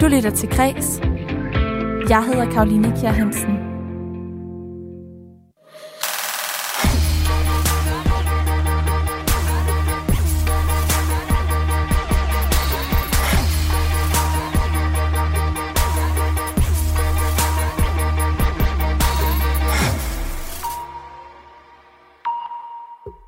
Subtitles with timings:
[0.00, 1.00] Du lytter til Kres.
[2.08, 3.70] Jeg hedder Karoline Kjær Hansen.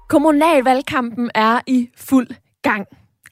[0.08, 2.28] Kommunalvalgkampen er i fuld
[2.62, 2.86] gang.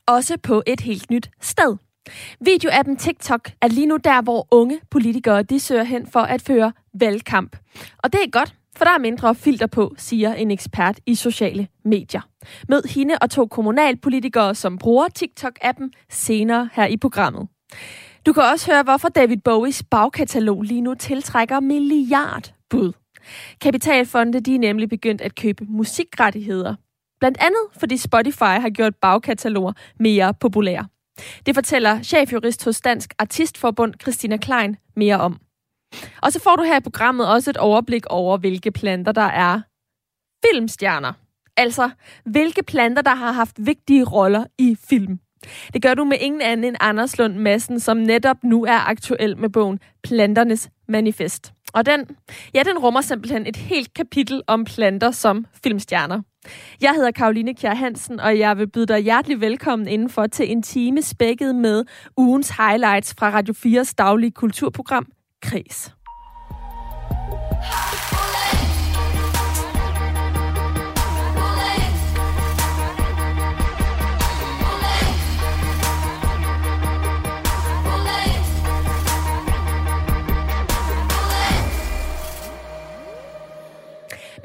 [0.06, 1.89] Også på et helt nyt sted.
[2.40, 6.72] Videoappen TikTok er lige nu der, hvor unge politikere de søger hen for at føre
[6.94, 7.56] valgkamp.
[7.98, 11.68] Og det er godt, for der er mindre filter på, siger en ekspert i sociale
[11.84, 12.20] medier.
[12.68, 17.48] Mød hende og to kommunalpolitikere, som bruger TikTok-appen senere her i programmet.
[18.26, 22.92] Du kan også høre, hvorfor David Bowies bagkatalog lige nu tiltrækker milliardbud.
[23.60, 26.74] Kapitalfonde de er nemlig begyndt at købe musikrettigheder.
[27.20, 30.86] Blandt andet fordi Spotify har gjort bagkataloger mere populære.
[31.46, 35.40] Det fortæller chefjurist hos Dansk Artistforbund Christina Klein mere om.
[36.22, 39.60] Og så får du her i programmet også et overblik over, hvilke planter der er
[40.46, 41.12] filmstjerner.
[41.56, 41.90] Altså,
[42.24, 45.20] hvilke planter, der har haft vigtige roller i film.
[45.72, 49.38] Det gør du med ingen anden end Anders Lund Madsen, som netop nu er aktuel
[49.38, 51.52] med bogen Planternes Manifest.
[51.72, 52.06] Og den,
[52.54, 56.22] ja, den rummer simpelthen et helt kapitel om planter som filmstjerner.
[56.80, 60.62] Jeg hedder Karoline Kjær Hansen, og jeg vil byde dig hjertelig velkommen indenfor til en
[60.62, 61.84] time spækket med
[62.16, 65.06] ugens highlights fra Radio 4's daglige kulturprogram,
[65.42, 65.90] Kris.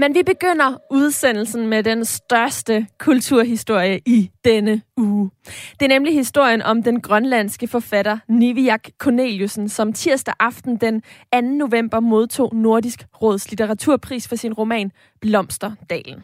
[0.06, 5.32] Men vi begynder udsendelsen med den største kulturhistorie i denne uge.
[5.80, 11.02] Det er nemlig historien om den grønlandske forfatter Niviak Corneliusen, som tirsdag aften den
[11.34, 11.42] 2.
[11.42, 14.92] november modtog Nordisk Råds litteraturpris for sin roman
[15.22, 16.24] Blomsterdalen.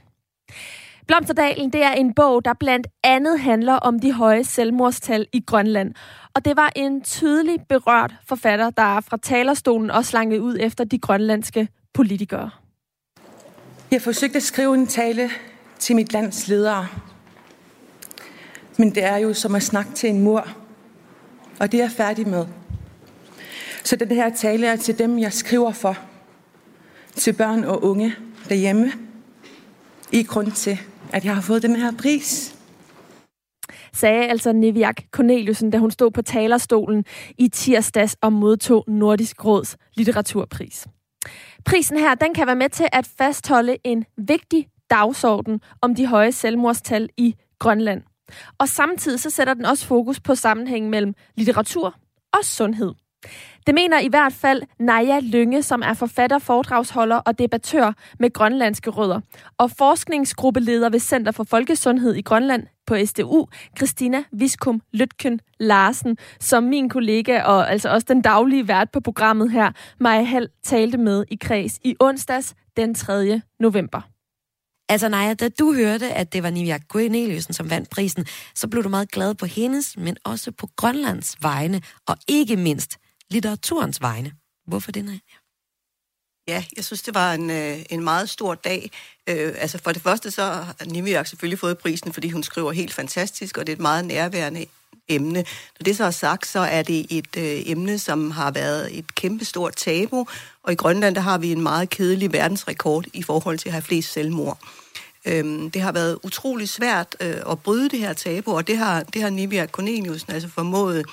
[1.08, 5.94] Blomsterdalen det er en bog, der blandt andet handler om de høje selvmordstal i Grønland.
[6.34, 11.00] Og det var en tydelig berørt forfatter, der fra talerstolen også langede ud efter de
[11.00, 12.50] grønlandske politikere.
[13.92, 15.30] Jeg forsøgte at skrive en tale
[15.80, 16.88] til mit lands ledere.
[18.78, 20.48] Men det er jo som at snakke til en mur.
[21.60, 22.46] Og det er jeg færdig med.
[23.84, 25.98] Så den her tale er til dem, jeg skriver for.
[27.16, 28.16] Til børn og unge
[28.50, 28.92] derhjemme.
[30.12, 30.80] I grund til,
[31.14, 32.56] at jeg har fået den her pris
[33.94, 37.06] sagde altså Neviak Corneliusen, da hun stod på talerstolen
[37.38, 40.88] i tirsdags og modtog Nordisk Råds litteraturpris.
[41.66, 46.32] Prisen her, den kan være med til at fastholde en vigtig dagsorden om de høje
[46.32, 48.04] selvmordstal i Grønland.
[48.58, 51.96] Og samtidig så sætter den også fokus på sammenhængen mellem litteratur
[52.34, 52.94] og sundhed.
[53.68, 58.90] Det mener i hvert fald Naja Lynge, som er forfatter, foredragsholder og debattør med grønlandske
[58.90, 59.20] rødder,
[59.58, 66.64] og forskningsgruppeleder ved Center for Folkesundhed i Grønland på SDU, Christina Viskum Lytken Larsen, som
[66.64, 71.26] min kollega og altså også den daglige vært på programmet her, Maja Hall, talte med
[71.32, 73.42] i kreds i onsdags den 3.
[73.60, 74.02] november.
[74.90, 78.84] Altså Naja, da du hørte, at det var Nivia Corneliusen, som vandt prisen, så blev
[78.84, 82.98] du meget glad på hendes, men også på Grønlands vegne, og ikke mindst
[83.32, 84.32] litteraturens vegne.
[84.68, 85.20] Hvorfor det, Naja?
[86.48, 88.92] Ja, jeg synes, det var en, øh, en meget stor dag.
[89.30, 92.94] Øh, altså for det første så har Nimiak selvfølgelig fået prisen, fordi hun skriver helt
[92.94, 94.66] fantastisk, og det er et meget nærværende
[95.08, 95.40] emne.
[95.80, 99.16] Når det så er sagt, så er det et øh, emne, som har været et
[99.16, 100.26] kæmpestort tabu,
[100.64, 103.82] og i Grønland der har vi en meget kedelig verdensrekord i forhold til at have
[103.82, 104.60] flest selvmord.
[105.26, 109.04] Øhm, det har været utrolig svært øh, at bryde det her tabu, og det har,
[109.04, 111.06] det har Nivia Corneliusen altså formået.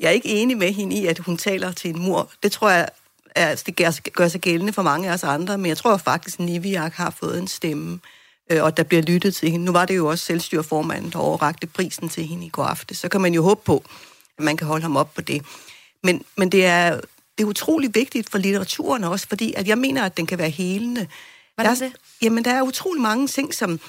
[0.00, 2.30] Jeg er ikke enig med hende i, at hun taler til en mor.
[2.42, 2.88] Det tror jeg
[3.36, 6.40] altså, det gør, gør sig gældende for mange af os andre, men jeg tror faktisk,
[6.40, 8.00] at Niviak har fået en stemme,
[8.50, 9.64] øh, og der bliver lyttet til hende.
[9.64, 12.98] Nu var det jo også selvstyreformanden, der overrakte prisen til hende i går aftes.
[12.98, 13.84] Så kan man jo håbe på,
[14.38, 15.42] at man kan holde ham op på det.
[16.02, 17.00] Men, men det, er,
[17.38, 20.50] det er utrolig vigtigt for litteraturen også, fordi at jeg mener, at den kan være
[20.50, 21.06] helende.
[21.54, 21.92] Hvad er det?
[22.22, 23.80] Jamen, der er utrolig mange ting, som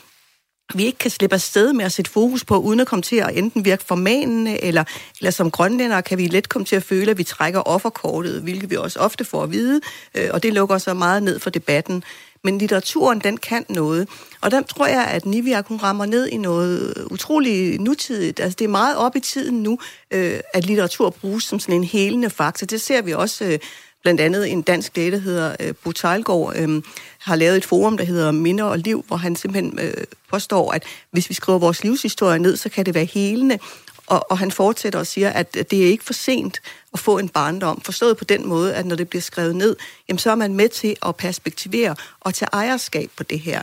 [0.76, 3.38] vi ikke kan slippe afsted med at sætte fokus på, uden at komme til at
[3.38, 4.84] enten virke formanende, eller,
[5.20, 8.70] eller som grønlænder kan vi let komme til at føle, at vi trækker offerkortet, hvilket
[8.70, 9.82] vi også ofte får at vide,
[10.16, 12.04] øh, og det lukker så meget ned for debatten.
[12.44, 14.10] Men litteraturen, den kan noget.
[14.42, 18.40] Og der tror jeg, at Nivia hun rammer ned i noget utrolig nutidigt.
[18.40, 19.80] Altså, det er meget op i tiden nu,
[20.12, 22.68] øh, at litteratur bruges som sådan en helende faktor.
[22.68, 23.60] Det ser vi også øh,
[24.08, 26.82] blandt andet en dansk læge, der hedder øh, Bo Tejlgaard, øh,
[27.20, 30.84] har lavet et forum, der hedder Minder og Liv, hvor han simpelthen øh, påstår, at
[31.12, 33.60] hvis vi skriver vores livshistorie ned, så kan det være helende.
[34.08, 36.62] Og, og han fortsætter og siger, at det er ikke for sent
[36.94, 37.82] at få en barndom.
[37.82, 39.76] Forstået på den måde, at når det bliver skrevet ned,
[40.10, 43.62] jamen, så er man med til at perspektivere og tage ejerskab på det her.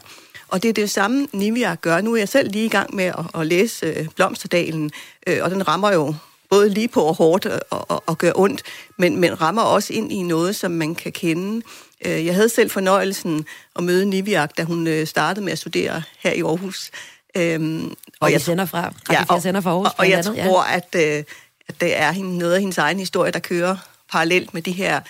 [0.49, 2.01] Og det er det samme, Nivia gør.
[2.01, 4.91] Nu er jeg selv lige i gang med at, at læse øh, Blomsterdalen,
[5.27, 6.15] øh, og den rammer jo
[6.51, 8.63] både lige på og hårdt og, og, og gør ondt,
[8.99, 11.67] men, men rammer også ind i noget, som man kan kende.
[12.07, 13.47] Øh, jeg havde selv fornøjelsen
[13.77, 16.91] at møde Niviak, da hun øh, startede med at studere her i Aarhus.
[17.37, 19.87] Øhm, og, og jeg sender fra, ja, og, sender fra Aarhus.
[19.87, 20.77] Og, og jeg andet, tror, ja.
[20.77, 21.25] at, øh,
[21.69, 23.77] at det er noget af hendes egen historie, der kører
[24.13, 25.01] parallelt med de her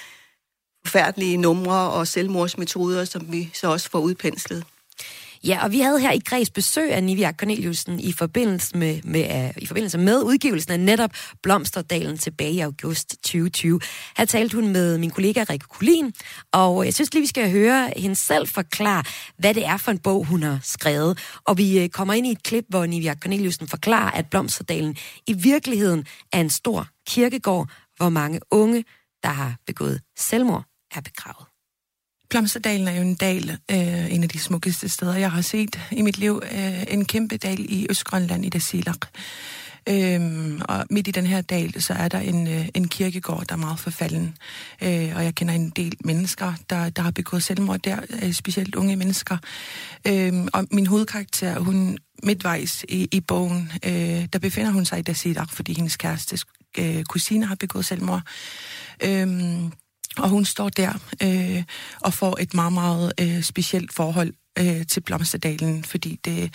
[0.84, 4.64] forfærdelige numre og selvmordsmetoder, som vi så også får udpenslet.
[5.46, 9.50] Ja, og vi havde her i Græs besøg af Nivia Corneliusen i forbindelse med, med,
[9.56, 11.10] uh, i forbindelse med udgivelsen af netop
[11.42, 13.80] Blomsterdalen tilbage i august 2020.
[14.16, 16.12] Her talte hun med min kollega Rikke Kulin,
[16.52, 19.04] og jeg synes lige, vi skal høre hende selv forklare,
[19.38, 21.18] hvad det er for en bog, hun har skrevet.
[21.44, 25.32] Og vi uh, kommer ind i et klip, hvor Nivia Corneliusen forklarer, at Blomsterdalen i
[25.32, 28.84] virkeligheden er en stor kirkegård, hvor mange unge,
[29.22, 30.64] der har begået selvmord,
[30.94, 31.53] er begravet.
[32.34, 36.02] Blomsterdalen er jo en dal, øh, en af de smukkeste steder, jeg har set i
[36.02, 36.42] mit liv.
[36.52, 39.06] Øh, en kæmpe dal i Østgrønland i Dasilak.
[39.88, 43.54] Øhm, og midt i den her dal, så er der en, øh, en kirkegård, der
[43.54, 44.36] er meget forfalden.
[44.82, 48.74] Øh, og jeg kender en del mennesker, der, der har begået selvmord der, øh, specielt
[48.74, 49.36] unge mennesker.
[50.06, 55.02] Øhm, og min hovedkarakter, hun midtvejs i, i bogen, øh, der befinder hun sig i
[55.02, 56.38] Dasilak, fordi hendes kæreste
[56.78, 58.22] øh, kusine har begået selvmord.
[59.04, 59.72] Øhm,
[60.18, 61.62] og hun står der øh,
[62.00, 66.48] og får et meget, meget øh, specielt forhold øh, til Blomsterdalen, fordi det er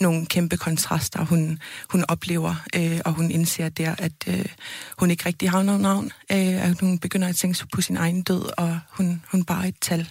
[0.00, 1.58] nogle kæmpe kontraster, hun,
[1.90, 4.46] hun oplever, øh, og hun indser der, at øh,
[4.98, 8.22] hun ikke rigtig har noget navn, øh, at hun begynder at tænke på sin egen
[8.22, 10.08] død, og hun, hun bare er et tal.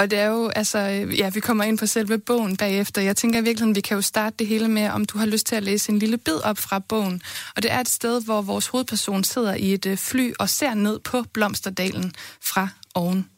[0.00, 3.02] Og det er jo, altså, øh, ja, vi kommer ind på selve bogen bagefter.
[3.02, 5.56] Jeg tænker virkelig, vi kan jo starte det hele med, om du har lyst til
[5.56, 7.22] at læse en lille bid op fra bogen.
[7.56, 10.74] Og det er et sted, hvor vores hovedperson sidder i et øh, fly og ser
[10.74, 12.12] ned på Blomsterdalen
[12.42, 13.30] fra oven.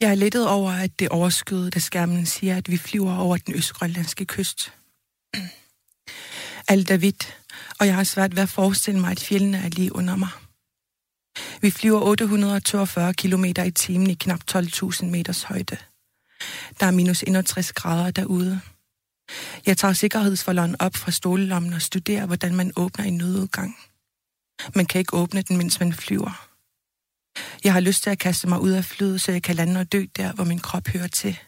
[0.00, 3.54] Jeg er lettet over, at det overskyet, da skærmen siger, at vi flyver over den
[3.54, 4.72] østgrønlandske kyst.
[6.68, 7.36] Alt er hvidt,
[7.78, 10.45] og jeg har svært ved at forestille mig, at fjellene er lige under mig.
[11.60, 15.76] Vi flyver 842 km i timen i knap 12.000 meters højde.
[16.80, 18.60] Der er minus 61 grader derude.
[19.66, 23.76] Jeg tager sikkerhedsforlån op fra stolelommen og studerer, hvordan man åbner en nødudgang.
[24.74, 26.48] Man kan ikke åbne den, mens man flyver.
[27.64, 29.92] Jeg har lyst til at kaste mig ud af flyet, så jeg kan lande og
[29.92, 31.38] dø der, hvor min krop hører til.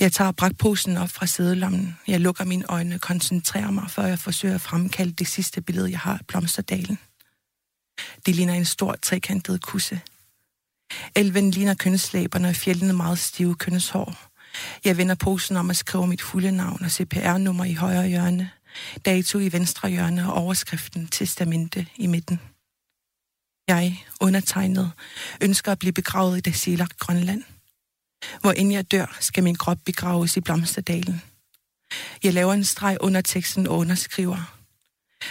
[0.00, 1.98] Jeg tager brakposen op fra sædelommen.
[2.06, 5.90] Jeg lukker mine øjne og koncentrerer mig, før jeg forsøger at fremkalde det sidste billede,
[5.90, 6.98] jeg har af Blomsterdalen.
[8.26, 10.00] Det ligner en stor trekantet kusse.
[11.14, 14.30] Elven ligner kønslæberne og fjellene meget stive kønneshår.
[14.84, 18.50] Jeg vender posen om at skrive mit fulde navn og CPR-nummer i højre hjørne,
[19.04, 22.40] dato i venstre hjørne og overskriften testamente i midten.
[23.68, 24.92] Jeg, undertegnet,
[25.40, 27.42] ønsker at blive begravet i Dasilak, Grønland.
[28.40, 31.22] Hvor inden jeg dør, skal min krop begraves i Blomsterdalen.
[32.22, 34.59] Jeg laver en streg under teksten og underskriver.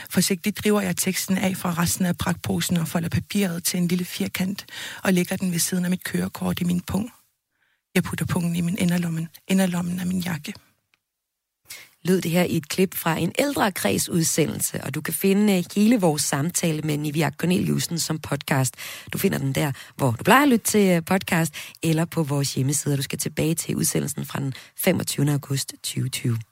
[0.10, 4.06] Forsigtigt driver jeg teksten af fra resten af pragtposen og folder papiret til en lille
[4.06, 4.66] firkant
[5.04, 7.12] og lægger den ved siden af mit kørekort i min pung.
[7.96, 10.54] Jeg putter pungen i min inderlommen, inderlommen af min jakke.
[12.04, 15.64] Lød det her i et klip fra en ældre kredsudsendelse, og du kan finde øh,
[15.76, 18.76] hele vores samtale med Nivia Corneliusen som podcast.
[19.14, 22.54] Du finder den der, hvor du plejer at lytte til øh, podcast, eller på vores
[22.56, 22.98] hjemmeside.
[22.98, 25.32] Du skal tilbage til udsendelsen fra den 25.
[25.32, 26.49] august 2020.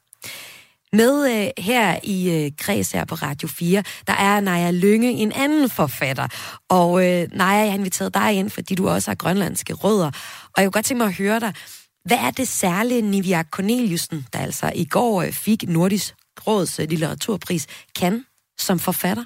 [0.94, 5.32] Med øh, her i øh, Kreds her på Radio 4, der er Naja Lynge, en
[5.32, 6.28] anden forfatter.
[6.70, 10.12] Og øh, Naja, jeg har inviteret dig ind, fordi du også har grønlandske rødder.
[10.54, 11.54] Og jeg kunne godt tænke mig at høre dig,
[12.06, 16.16] hvad er det særlige Nivia Corneliusen, der altså i går øh, fik Nordisk
[16.48, 18.26] Råds øh, litteraturpris, kan
[18.58, 19.26] som forfatter?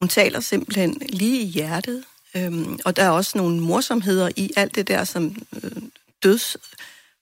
[0.00, 2.04] Hun taler simpelthen lige i hjertet.
[2.36, 5.82] Øhm, og der er også nogle morsomheder i alt det der, som øh,
[6.22, 6.56] døds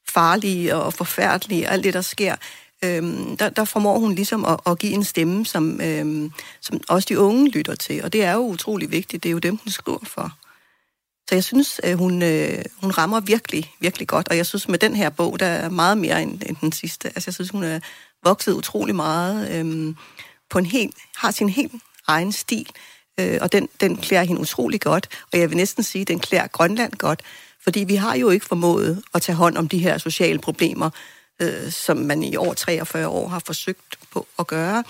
[0.09, 2.37] farlige og forfærdelige, alt det, der sker,
[2.85, 7.07] øhm, der, der formår hun ligesom at, at give en stemme, som, øhm, som også
[7.09, 8.05] de unge lytter til.
[8.05, 9.23] Og det er jo utrolig vigtigt.
[9.23, 10.33] Det er jo dem, hun skriver for.
[11.29, 14.29] Så jeg synes, hun, øh, hun rammer virkelig, virkelig godt.
[14.29, 17.09] Og jeg synes, med den her bog, der er meget mere end, end den sidste.
[17.09, 17.81] Altså, jeg synes, hun er
[18.25, 19.97] vokset utrolig meget øhm,
[20.51, 21.73] på en helt, har sin helt
[22.07, 22.67] egen stil.
[23.21, 25.09] Øh, og den, den klæder hende utrolig godt.
[25.33, 27.23] Og jeg vil næsten sige, den klæder Grønland godt.
[27.65, 30.91] Fordi vi har jo ikke formået at tage hånd om de her sociale problemer,
[31.43, 34.85] øh, som man i over 43 år har forsøgt på at gøre.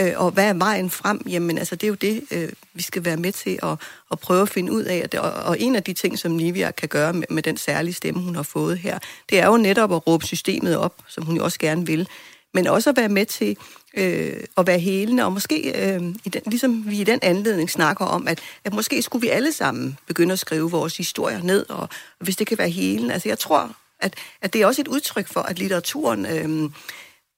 [0.00, 1.22] Øh, og hvad er vejen frem?
[1.28, 3.78] Jamen altså, det er jo det, øh, vi skal være med til at,
[4.10, 5.08] at prøve at finde ud af.
[5.18, 8.22] Og, og en af de ting, som Nivia kan gøre med, med den særlige stemme,
[8.22, 8.98] hun har fået her,
[9.30, 12.08] det er jo netop at råbe systemet op, som hun jo også gerne vil.
[12.54, 13.56] Men også at være med til
[13.96, 18.04] øh, at være helende, og måske, øh, i den, ligesom vi i den anledning snakker
[18.04, 21.80] om, at, at måske skulle vi alle sammen begynde at skrive vores historier ned, og,
[21.80, 23.14] og hvis det kan være helende.
[23.14, 26.70] Altså jeg tror, at, at det er også et udtryk for, at litteraturen øh,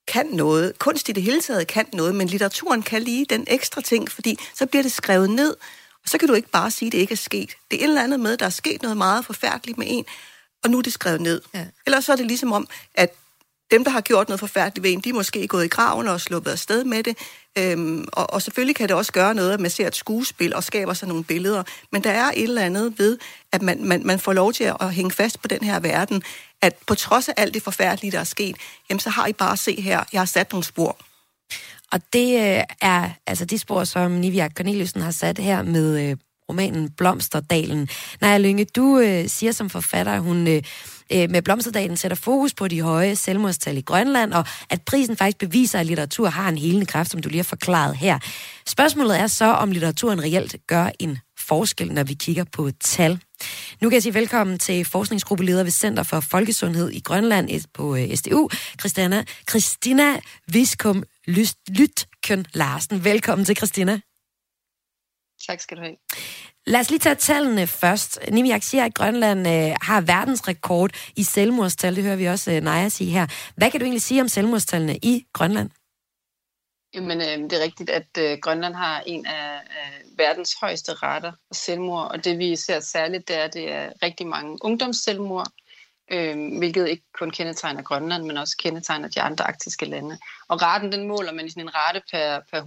[0.08, 0.78] kan noget.
[0.78, 4.38] Kunst i det hele taget kan noget, men litteraturen kan lige den ekstra ting, fordi
[4.54, 5.56] så bliver det skrevet ned,
[6.02, 7.50] og så kan du ikke bare sige, at det ikke er sket.
[7.70, 10.04] Det er et eller andet med, at der er sket noget meget forfærdeligt med en,
[10.64, 11.42] og nu er det skrevet ned.
[11.54, 11.66] Ja.
[11.86, 13.14] Ellers så er det ligesom om, at
[13.70, 16.20] dem, der har gjort noget forfærdeligt ved en, de er måske gået i graven og
[16.20, 17.16] sluppet afsted med det.
[17.58, 20.64] Øhm, og, og selvfølgelig kan det også gøre noget, at man ser et skuespil og
[20.64, 21.62] skaber sig nogle billeder.
[21.92, 23.18] Men der er et eller andet ved,
[23.52, 26.22] at man, man, man får lov til at hænge fast på den her verden,
[26.62, 28.56] at på trods af alt det forfærdelige, der er sket,
[28.90, 30.98] jamen så har I bare se her, jeg har sat nogle spor.
[31.92, 36.16] Og det øh, er altså de spor, som Nivia Corneliusen har sat her med øh,
[36.48, 37.88] romanen Blomsterdalen.
[38.20, 40.62] Naja Lynge, du øh, siger som forfatter, hun øh,
[41.12, 45.38] øh, med Blomsterdalen sætter fokus på de høje selvmordstal i Grønland, og at prisen faktisk
[45.38, 48.18] beviser, at litteratur har en helende kraft, som du lige har forklaret her.
[48.66, 53.20] Spørgsmålet er så, om litteraturen reelt gør en forskel, når vi kigger på tal.
[53.80, 58.16] Nu kan jeg sige velkommen til forskningsgruppeleder ved Center for Folkesundhed i Grønland på øh,
[58.16, 58.48] SDU,
[58.80, 61.04] Christina, Christina Viskum
[61.68, 63.04] Lytkøn Larsen.
[63.04, 64.00] Velkommen til, Christina.
[65.46, 65.96] Tak skal du have.
[66.66, 68.18] Lad os lige tage tallene først.
[68.32, 71.96] Nimiak siger, at Grønland øh, har verdensrekord i selvmordstal.
[71.96, 73.26] Det hører vi også øh, Naja sige her.
[73.56, 75.70] Hvad kan du egentlig sige om selvmordstallene i Grønland?
[76.94, 81.32] Jamen, øh, det er rigtigt, at øh, Grønland har en af, øh, verdens højeste rater
[81.50, 85.46] af selvmord, og det vi ser særligt, det er, at det er rigtig mange ungdomsselvmord,
[86.10, 90.18] øh, hvilket ikke kun kendetegner Grønland, men også kendetegner de andre arktiske lande.
[90.48, 92.60] Og raten, den måler man i sådan en rate per, per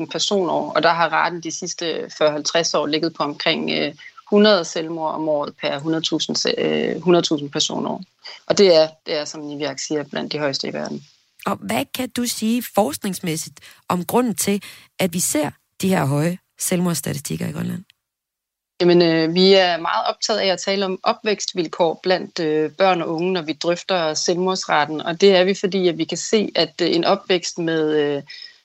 [0.00, 3.94] 100.000 personår, og der har raten de sidste 40-50 år ligget på omkring øh,
[4.26, 5.78] 100 selvmord om året per
[6.58, 8.02] 100.000 øh, 100 personår.
[8.46, 11.06] Og det er, det er, som Niviak siger, blandt de højeste i verden.
[11.46, 14.62] Og hvad kan du sige forskningsmæssigt om grunden til,
[14.98, 15.50] at vi ser
[15.82, 17.84] de her høje selvmordsstatistikker i Grønland?
[18.80, 23.08] Jamen, øh, vi er meget optaget af at tale om opvækstvilkår blandt øh, børn og
[23.14, 25.00] unge, når vi drøfter selvmordsretten.
[25.00, 28.22] Og det er vi, fordi at vi kan se, at øh, en opvækst med øh,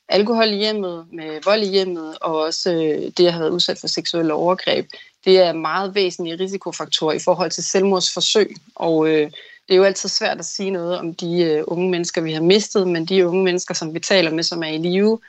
[0.09, 3.77] alkohol i hjemmet, med vold i hjemmet, og også øh, det at have været udsat
[3.79, 4.87] for seksuelle overgreb,
[5.25, 8.55] det er meget væsentlige risikofaktorer i forhold til selvmordsforsøg.
[8.75, 9.31] Og øh,
[9.67, 12.41] det er jo altid svært at sige noget om de øh, unge mennesker, vi har
[12.41, 15.19] mistet, men de unge mennesker, som vi taler med, som er i live,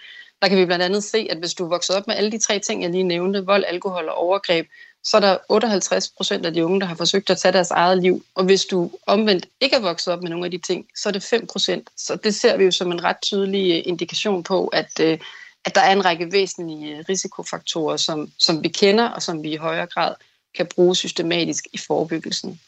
[0.42, 2.58] der kan vi blandt andet se, at hvis du vokser op med alle de tre
[2.58, 4.66] ting, jeg lige nævnte, vold, alkohol og overgreb,
[5.04, 8.02] så er der 58 procent af de unge, der har forsøgt at tage deres eget
[8.02, 8.24] liv.
[8.34, 11.12] Og hvis du omvendt ikke er vokset op med nogle af de ting, så er
[11.12, 11.88] det 5 procent.
[11.96, 15.18] Så det ser vi jo som en ret tydelig øh, indikation på, at, øh,
[15.64, 19.52] at der er en række væsentlige øh, risikofaktorer, som, som vi kender, og som vi
[19.52, 20.14] i højere grad
[20.56, 22.60] kan bruge systematisk i forebyggelsen.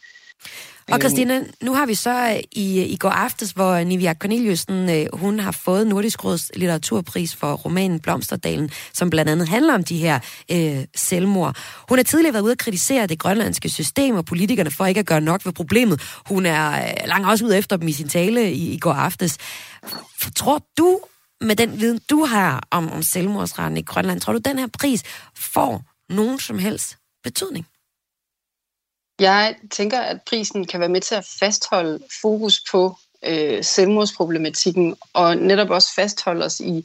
[0.88, 1.00] Og øhm.
[1.00, 5.40] Christina, nu har vi så øh, i, i går aftes, hvor Nivia Corneliusen, øh, hun
[5.40, 10.18] har fået Nordisk Råds litteraturpris for romanen Blomsterdalen, som blandt andet handler om de her
[10.52, 11.56] øh, selvmord.
[11.88, 15.06] Hun har tidligere været ude at kritisere det grønlandske system og politikerne for ikke at
[15.06, 16.00] gøre nok ved problemet.
[16.26, 19.38] Hun er øh, langt også ud efter dem i sin tale i, i går aftes.
[20.36, 21.00] Tror du,
[21.40, 25.02] med den viden, du har om, om selvmordsretten i Grønland, tror du, den her pris
[25.36, 27.66] får nogen som helst betydning?
[29.20, 35.36] Jeg tænker, at prisen kan være med til at fastholde fokus på øh, selvmordsproblematikken, og
[35.36, 36.84] netop også fastholde os i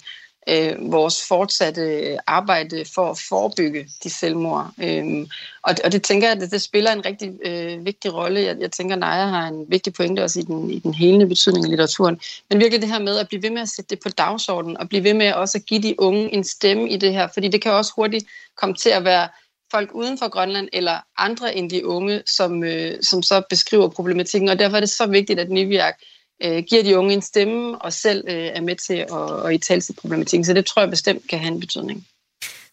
[0.50, 4.72] øh, vores fortsatte arbejde for at forebygge de selvmord.
[4.84, 5.28] Øhm,
[5.64, 8.42] og, og det tænker jeg, at det, det spiller en rigtig øh, vigtig rolle.
[8.42, 11.28] Jeg, jeg tænker, at Naja har en vigtig pointe også i den, i den helende
[11.28, 12.20] betydning af litteraturen.
[12.50, 14.90] Men virkelig det her med at blive ved med at sætte det på dagsordenen, og
[14.90, 17.62] blive ved med også at give de unge en stemme i det her, fordi det
[17.62, 18.26] kan også hurtigt
[18.56, 19.28] komme til at være
[19.76, 24.50] folk uden for Grønland eller andre end de unge, som, øh, som så beskriver problematikken.
[24.50, 25.96] Og derfor er det så vigtigt, at Niviak
[26.44, 29.58] øh, giver de unge en stemme og selv øh, er med til at, at i
[29.58, 30.46] tale til problematikken.
[30.46, 32.06] Så det tror jeg bestemt kan have en betydning.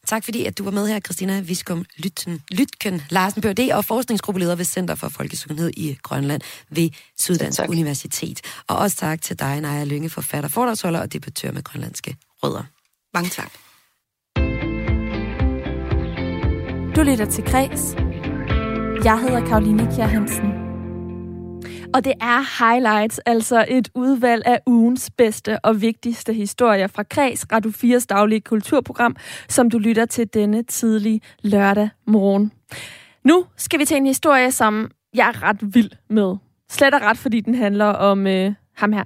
[0.06, 3.70] Tak fordi, at du var med her, Christina Viskum Lytten, Lytken Larsen, Ph.D.
[3.72, 8.40] og forskningsgruppeleder ved Center for Folkesundhed i Grønland ved Syddansk Universitet.
[8.68, 12.64] Og også tak til dig, Naja Lynge, forfatter, foredragsholder og debattør med grønlandske rødder.
[13.14, 13.69] Mange tak.
[16.96, 17.94] Du lytter til Græs.
[19.04, 20.52] Jeg hedder Karoline Kjær Hansen.
[21.94, 27.52] Og det er highlights, altså et udvalg af ugens bedste og vigtigste historier fra Kreds
[27.52, 29.16] Radio 4's daglige kulturprogram,
[29.48, 32.52] som du lytter til denne tidlige lørdag morgen.
[33.24, 36.36] Nu skal vi til en historie, som jeg er ret vild med.
[36.70, 39.04] Slet og ret, fordi den handler om øh, ham her.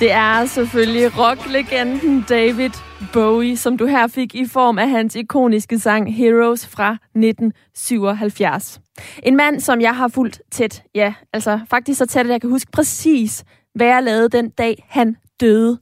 [0.00, 2.70] Det er selvfølgelig rocklegenden David
[3.12, 8.80] Bowie, som du her fik i form af hans ikoniske sang Heroes fra 1977.
[9.22, 10.82] En mand, som jeg har fulgt tæt.
[10.94, 14.84] Ja, altså faktisk så tæt, at jeg kan huske præcis, hvad jeg lavede den dag,
[14.88, 15.78] han døde.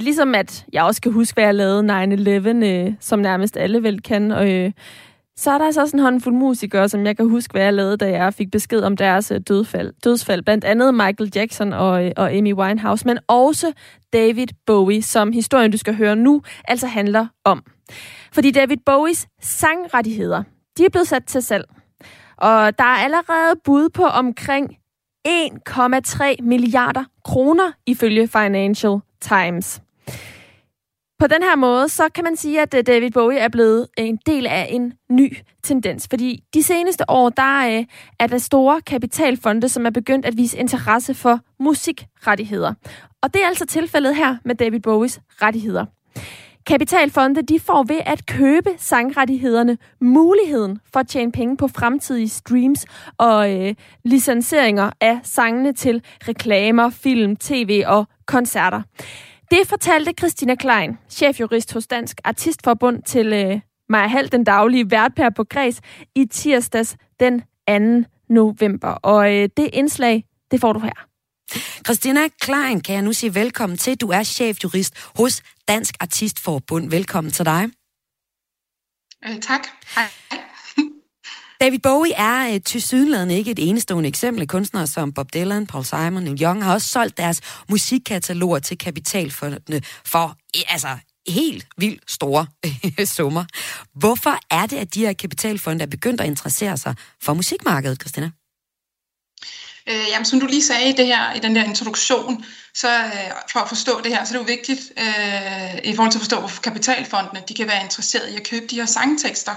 [0.00, 1.82] Ligesom at jeg også kan huske, hvad jeg lavede
[2.62, 4.32] 9-11, øh, som nærmest alle vel kan.
[4.32, 4.72] Og, øh,
[5.38, 7.96] så er der altså også en håndfuld musikere, som jeg kan huske, hvad jeg lavede,
[7.96, 9.92] da jeg fik besked om deres øh, dødfald.
[10.04, 10.42] dødsfald.
[10.42, 13.72] Blandt andet Michael Jackson og, øh, og Amy Winehouse, men også
[14.12, 17.62] David Bowie, som historien, du skal høre nu, altså handler om.
[18.32, 20.42] Fordi David Bowies sangrettigheder,
[20.78, 21.64] de er blevet sat til salg.
[22.36, 24.76] Og der er allerede bud på omkring
[25.28, 29.82] 1,3 milliarder kroner ifølge Financial Times.
[31.18, 34.18] På den her måde, så kan man sige, at øh, David Bowie er blevet en
[34.26, 36.06] del af en ny tendens.
[36.10, 37.84] Fordi de seneste år, der øh,
[38.18, 42.74] er der store kapitalfonde, som er begyndt at vise interesse for musikrettigheder.
[43.22, 45.84] Og det er altså tilfældet her med David Bowies rettigheder.
[46.66, 52.86] Kapitalfonde de får ved at købe sangrettighederne muligheden for at tjene penge på fremtidige streams
[53.18, 58.82] og øh, licenseringer af sangene til reklamer, film, tv og koncerter.
[59.50, 65.12] Det fortalte Christina Klein, chefjurist hos Dansk Artistforbund, til øh, Maja Hall, den daglige vært
[65.36, 65.80] på Græs,
[66.14, 67.40] i tirsdags den
[68.02, 68.08] 2.
[68.28, 68.88] november.
[68.88, 71.06] Og øh, det indslag, det får du her.
[71.84, 73.96] Christina Klein kan jeg nu sige velkommen til.
[74.00, 76.90] Du er chefjurist hos Dansk Artistforbund.
[76.90, 77.68] Velkommen til dig.
[79.24, 79.66] Øh, tak.
[79.94, 80.42] Hej.
[81.60, 84.48] David Bowie er øh, til sydenladende ikke et enestående eksempel.
[84.48, 89.82] Kunstnere som Bob Dylan, Paul Simon, Neil Young har også solgt deres musikkataloger til kapitalfondene
[90.04, 90.36] for
[90.68, 90.88] altså,
[91.28, 93.44] helt vildt store øh, summer.
[93.94, 98.30] Hvorfor er det, at de her kapitalfonde er begyndt at interessere sig for musikmarkedet, Christina?
[99.88, 103.30] Øh, jamen, som du lige sagde i, det her, i den der introduktion, så øh,
[103.52, 106.22] for at forstå det her, så er det jo vigtigt øh, i forhold til at
[106.22, 109.54] forstå, hvorfor kapitalfondene de kan være interesserede i at købe de her sangtekster,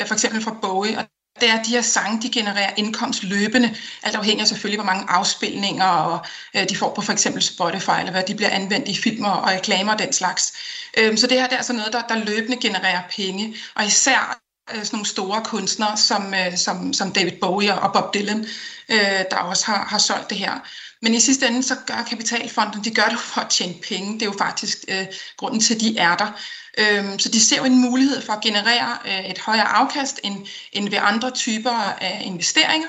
[0.00, 0.98] øh, for eksempel fra Bowie.
[0.98, 1.04] Og
[1.40, 4.92] det er, at de her sange, de genererer indkomst løbende, alt afhængig af selvfølgelig, hvor
[4.92, 8.88] mange afspilninger og, øh, de får på for eksempel Spotify, eller hvad de bliver anvendt
[8.88, 10.52] i filmer og reklamer og den slags.
[10.98, 14.40] Øh, så det her det er altså noget, der, der løbende genererer penge, og især
[14.70, 18.46] øh, sådan nogle store kunstnere som, øh, som, som David Bowie og Bob Dylan,
[18.88, 20.60] øh, der også har, har solgt det her.
[21.04, 24.14] Men i sidste ende, så gør kapitalfonden, de gør det for at tjene penge.
[24.14, 26.30] Det er jo faktisk øh, grunden til, at de er der.
[26.78, 30.46] Øhm, så de ser jo en mulighed for at generere øh, et højere afkast end,
[30.72, 32.88] end ved andre typer af investeringer.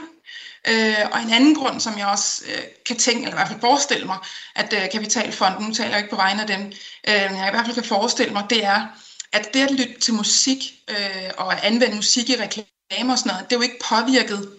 [0.67, 3.59] Øh, og en anden grund, som jeg også øh, kan tænke, eller i hvert fald
[3.59, 4.17] forestille mig,
[4.55, 6.61] at øh, Kapitalfonden, nu taler jeg ikke på vegne af dem,
[7.09, 8.87] øh, men jeg i hvert fald kan forestille mig, det er,
[9.31, 10.57] at det at lytte til musik
[10.89, 14.49] øh, og at anvende musik i reklamer og sådan noget, det er jo ikke påvirket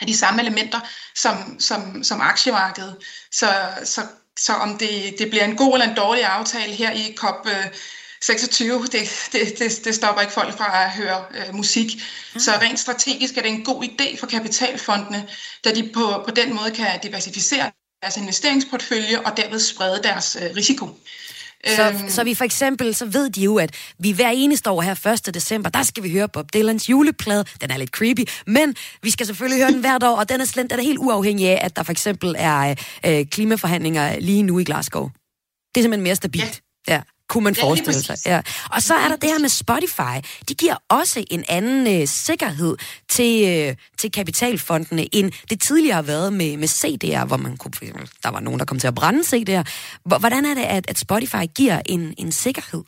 [0.00, 0.80] af de samme elementer
[1.16, 2.96] som, som, som aktiemarkedet.
[3.32, 3.46] Så,
[3.84, 4.00] så,
[4.38, 7.66] så om det, det bliver en god eller en dårlig aftale her i COP øh,
[8.22, 8.92] 26, det,
[9.32, 11.86] det, det, det stopper ikke folk fra at høre øh, musik.
[12.34, 12.40] Mm.
[12.40, 15.28] Så rent strategisk er det en god idé for kapitalfondene,
[15.64, 17.70] da de på, på den måde kan diversificere
[18.02, 20.88] deres investeringsportfølje og derved sprede deres øh, risiko.
[21.66, 22.08] Så, øhm.
[22.08, 25.34] så vi for eksempel, så ved de jo, at vi hver eneste år her 1.
[25.34, 27.44] december, der skal vi høre Bob Dylans juleplade.
[27.60, 30.44] Den er lidt creepy, men vi skal selvfølgelig høre den hvert år, og den er,
[30.44, 32.74] slet, den er helt uafhængig af, at der for eksempel er
[33.06, 35.08] øh, klimaforhandlinger lige nu i Glasgow.
[35.74, 36.62] Det er simpelthen mere stabilt.
[36.88, 36.94] Ja.
[36.94, 38.16] ja kunne man ja, forestille sig.
[38.26, 38.40] Ja.
[38.70, 40.16] Og så er der det her med Spotify.
[40.48, 42.76] De giver også en anden øh, sikkerhed
[43.08, 47.72] til, øh, til kapitalfondene, end det tidligere har været med, med CD'er, hvor man kunne,
[48.22, 49.62] der var nogen, der kom til at brænde CD'er.
[50.04, 52.82] Hvordan er det, at, at Spotify giver en, en sikkerhed?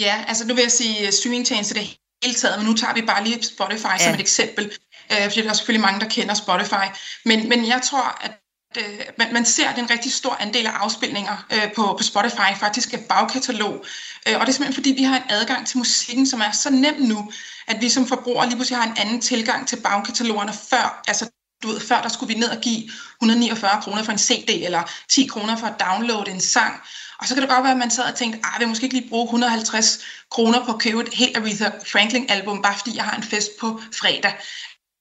[0.00, 3.02] Ja, altså nu vil jeg sige øh, streamingtjenester det hele taget, men nu tager vi
[3.02, 4.04] bare lige Spotify ja.
[4.04, 4.64] som et eksempel,
[5.12, 6.86] øh, fordi der er selvfølgelig mange, der kender Spotify.
[7.24, 8.41] Men, men jeg tror, at
[8.78, 12.58] øh, man, man ser, at en rigtig stor andel af afspilninger øh, på, på Spotify
[12.60, 13.84] faktisk er bagkatalog.
[14.28, 16.70] Øh, og det er simpelthen fordi, vi har en adgang til musikken, som er så
[16.70, 17.32] nem nu,
[17.66, 21.02] at vi som forbrugere lige pludselig har en anden tilgang til bagkatalogerne før.
[21.08, 21.30] Altså,
[21.62, 22.90] du ved, før der skulle vi ned og give
[23.22, 26.74] 149 kroner for en CD, eller 10 kroner for at downloade en sang.
[27.22, 28.84] Og så kan det godt være, at man sad og tænkte, ah, at jeg måske
[28.84, 29.98] ikke lige bruge 150
[30.30, 33.80] kroner på at købe et helt Aretha Franklin-album, bare fordi jeg har en fest på
[34.00, 34.32] fredag.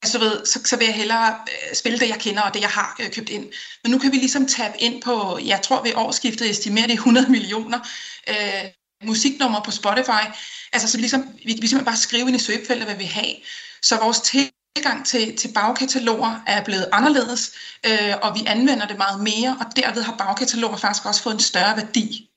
[0.04, 2.70] Altså, ved, så, så vil jeg hellere øh, spille det, jeg kender, og det, jeg
[2.70, 3.46] har øh, købt ind.
[3.84, 7.32] Men nu kan vi ligesom tabe ind på, jeg tror ved årsskiftet estimerer det 100
[7.36, 7.80] millioner
[8.30, 8.64] øh,
[9.04, 10.24] musiknumre på Spotify.
[10.74, 13.34] Altså, så ligesom, vi, vi simpelthen bare skrive ind i søgefeltet, hvad vi har.
[13.82, 17.52] Så vores tilgang til, til bagkataloger er blevet anderledes,
[17.86, 21.40] øh, og vi anvender det meget mere, og derved har bagkataloger faktisk også fået en
[21.40, 22.31] større værdi.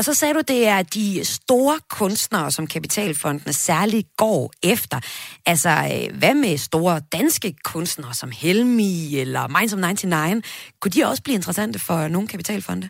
[0.00, 5.00] Og så sagde du, det er de store kunstnere, som kapitalfondene særligt går efter.
[5.46, 10.46] Altså, øh, hvad med store danske kunstnere som Helmi eller Minds of 99?
[10.80, 12.88] Kunne de også blive interessante for nogle kapitalfonde?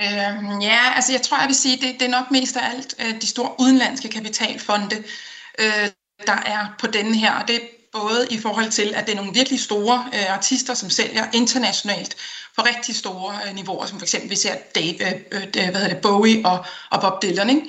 [0.00, 2.94] Øhm, ja, altså jeg tror, jeg vil sige, det, det er nok mest af alt
[3.00, 4.96] øh, de store udenlandske kapitalfonde,
[5.58, 5.88] øh,
[6.26, 7.32] der er på denne her.
[7.32, 7.60] Og det er
[7.92, 12.16] både i forhold til, at det er nogle virkelig store øh, artister, som sælger internationalt
[12.58, 15.88] på rigtig store øh, niveauer, som for eksempel vi ser Dave, øh, øh, hvad hedder
[15.88, 17.50] det, Bowie og, og Bob Dylan.
[17.50, 17.64] Ikke?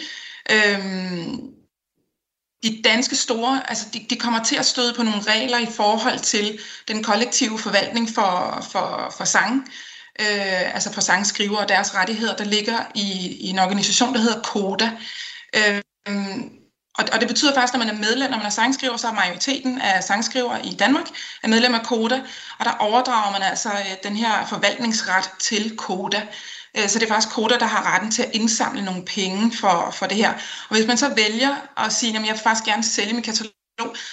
[0.51, 1.59] Øhm,
[2.63, 6.19] de danske store, altså de, de kommer til at støde på nogle regler i forhold
[6.19, 9.69] til den kollektive forvaltning for, for, for sang,
[10.19, 14.41] øh, altså for sangskriver og deres rettigheder, der ligger i, i en organisation, der hedder
[14.41, 14.91] KODA.
[15.55, 15.81] Øh,
[16.99, 19.13] og, og det betyder faktisk, når man er medlem, når man er sangskriver, så er
[19.13, 21.07] majoriteten af sangskriver i Danmark
[21.43, 22.21] er medlem af KODA,
[22.59, 26.21] og der overdrager man altså øh, den her forvaltningsret til KODA.
[26.77, 29.93] Øh, så det er faktisk KODA, der har retten til at indsamle nogle penge for,
[29.93, 30.33] for det her.
[30.69, 33.53] Og hvis man så vælger at sige, at jeg vil faktisk gerne sælge min katalog,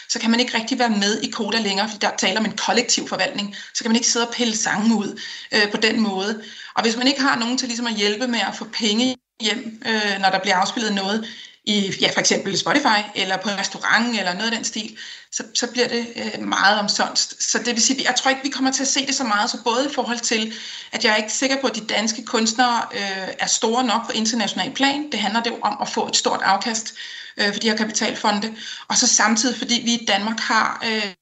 [0.09, 2.57] så kan man ikke rigtig være med i KODA længere, fordi der taler om en
[2.57, 3.57] kollektiv forvaltning.
[3.75, 5.21] Så kan man ikke sidde og pille sangen ud
[5.55, 6.43] øh, på den måde.
[6.75, 9.83] Og hvis man ikke har nogen til ligesom at hjælpe med at få penge hjem,
[9.87, 11.29] øh, når der bliver afspillet noget,
[11.67, 14.97] i ja, for eksempel Spotify, eller på en restaurant, eller noget af den stil,
[15.33, 17.51] så, så bliver det øh, meget omsonst.
[17.51, 19.51] Så det vil sige, jeg tror ikke, vi kommer til at se det så meget,
[19.51, 20.55] så både i forhold til,
[20.93, 24.13] at jeg er ikke sikker på, at de danske kunstnere øh, er store nok på
[24.13, 25.13] international plan.
[25.13, 26.95] Det handler det jo om at få et stort afkast
[27.37, 28.57] øh, for de her kapitalfonde.
[28.89, 31.13] Og så samtidig, fordi vi i Danmark har øh,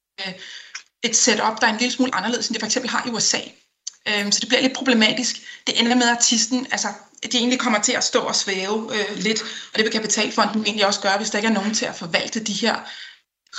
[1.03, 3.41] et setup, der er en lille smule anderledes, end det for eksempel har i USA.
[4.09, 5.37] Øh, så det bliver lidt problematisk.
[5.67, 6.89] Det ender med, at artisten altså,
[7.33, 10.87] de egentlig kommer til at stå og svæve øh, lidt, og det vil Kapitalfonden egentlig
[10.87, 12.75] også gøre, hvis der ikke er nogen til at forvalte de her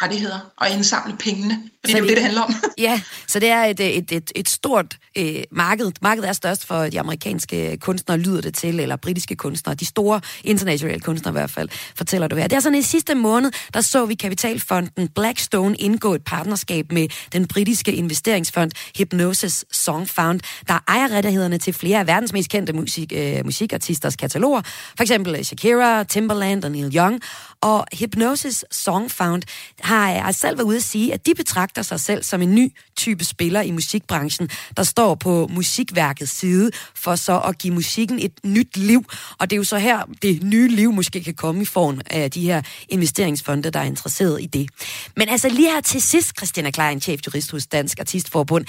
[0.01, 1.63] rettigheder og indsamle pengene.
[1.85, 2.55] Fordi så det er jo det, det handler om.
[2.77, 5.91] ja, så det er et, et, et, et stort øh, marked.
[6.01, 9.75] Markedet er størst for de amerikanske kunstnere, lyder det til, eller britiske kunstnere.
[9.75, 12.47] De store internationale kunstnere i hvert fald, fortæller du her.
[12.47, 17.07] Det er sådan, i sidste måned, der så vi Kapitalfonden Blackstone indgå et partnerskab med
[17.33, 22.73] den britiske investeringsfond Hypnosis Song Found, der ejer rettighederne til flere af verdens mest kendte
[22.73, 24.61] musik, øh, musikartisters kataloger.
[24.97, 27.21] For eksempel Shakira, Timberland og Neil Young.
[27.65, 29.43] Og Hypnosis Song Found
[29.81, 32.71] har, har selv været ude at sige, at de betragter sig selv som en ny
[32.95, 38.31] type spiller i musikbranchen, der står på musikværkets side for så at give musikken et
[38.43, 39.05] nyt liv.
[39.39, 42.31] Og det er jo så her, det nye liv måske kan komme i form af
[42.31, 44.69] de her investeringsfonde, der er interesseret i det.
[45.15, 48.65] Men altså lige her til sidst, Christina Klein, chefjurist hos Dansk Artistforbund,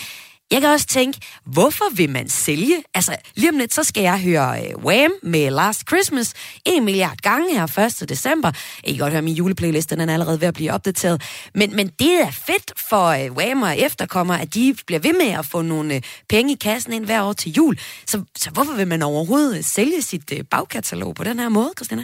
[0.50, 2.82] jeg kan også tænke, hvorfor vil man sælge?
[2.94, 7.16] Altså, lige om lidt, så skal jeg høre øh, Wham med Last Christmas en milliard
[7.22, 8.08] gange her 1.
[8.08, 8.52] december.
[8.84, 11.22] Jeg kan godt høre, min juleplaylist, den er allerede ved at blive opdateret.
[11.54, 15.38] Men, men det er fedt for øh, Wham og efterkommer, at de bliver ved med
[15.38, 17.78] at få nogle øh, penge i kassen ind hver år til jul.
[18.06, 22.02] Så, så hvorfor vil man overhovedet sælge sit øh, bagkatalog på den her måde, Christina?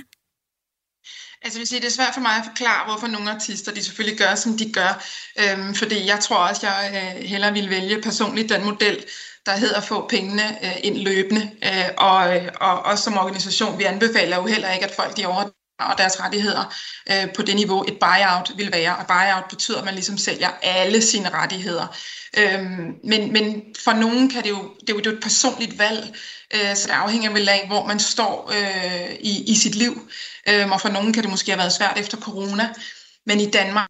[1.44, 4.18] Altså, vil sige, det er svært for mig at forklare, hvorfor nogle artister de selvfølgelig
[4.18, 5.04] gør, som de gør.
[5.42, 9.04] Øhm, fordi jeg tror også, jeg øh, hellere vil vælge personligt den model,
[9.46, 11.50] der hedder at få pengene øh, ind løbende.
[11.64, 15.26] Øh, og, øh, og også som organisation, vi anbefaler jo heller ikke, at folk de
[15.26, 15.44] over
[15.82, 16.74] og deres rettigheder
[17.10, 18.96] øh, på det niveau, et buyout vil være.
[18.96, 21.96] Og buyout betyder, at man ligesom sælger alle sine rettigheder.
[22.38, 25.22] Øhm, men, men for nogen kan det jo, det er jo, det er jo et
[25.22, 26.16] personligt valg,
[26.54, 30.10] øh, så det afhænger vel af, hvor man står øh, i, i sit liv.
[30.48, 32.68] Øhm, og for nogen kan det måske have været svært efter corona.
[33.26, 33.88] Men i Danmark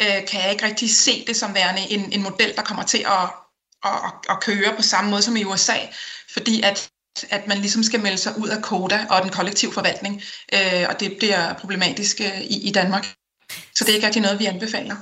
[0.00, 2.98] øh, kan jeg ikke rigtig se det som værende en, en model, der kommer til
[2.98, 3.30] at,
[3.84, 5.76] at, at, at køre på samme måde som i USA.
[6.32, 6.90] Fordi at
[7.30, 10.22] at man ligesom skal melde sig ud af koda og den kollektive forvaltning,
[10.54, 13.06] øh, og det bliver problematisk øh, i, i Danmark.
[13.74, 14.96] Så det er ikke rigtig noget, vi anbefaler.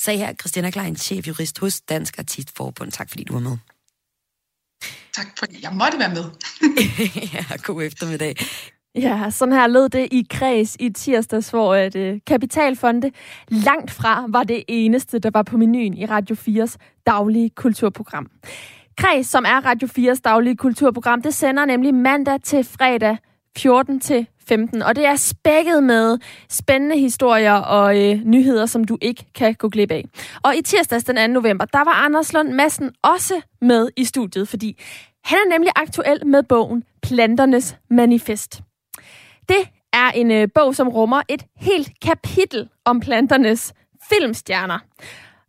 [0.00, 2.92] Sagde her Christina Klein, chefjurist hos Dansk Artistforbund.
[2.92, 3.56] Tak fordi du var med.
[5.14, 6.24] Tak fordi jeg måtte være med.
[7.34, 8.36] ja, god eftermiddag.
[8.94, 13.10] Ja, sådan her lød det i kreds i tirsdags, hvor at, uh, Kapitalfonde
[13.48, 18.30] langt fra var det eneste, der var på menuen i Radio 4's daglige kulturprogram.
[18.96, 23.16] Kreds, som er Radio 4's daglige kulturprogram, det sender nemlig mandag til fredag
[23.58, 28.98] 14 til 15, og det er spækket med spændende historier og øh, nyheder, som du
[29.02, 30.04] ikke kan gå glip af.
[30.42, 31.26] Og i tirsdags den 2.
[31.26, 34.80] november, der var Anders Lund Madsen også med i studiet, fordi
[35.24, 38.60] han er nemlig aktuel med bogen Planternes Manifest.
[39.48, 43.74] Det er en øh, bog, som rummer et helt kapitel om planternes
[44.08, 44.78] filmstjerner.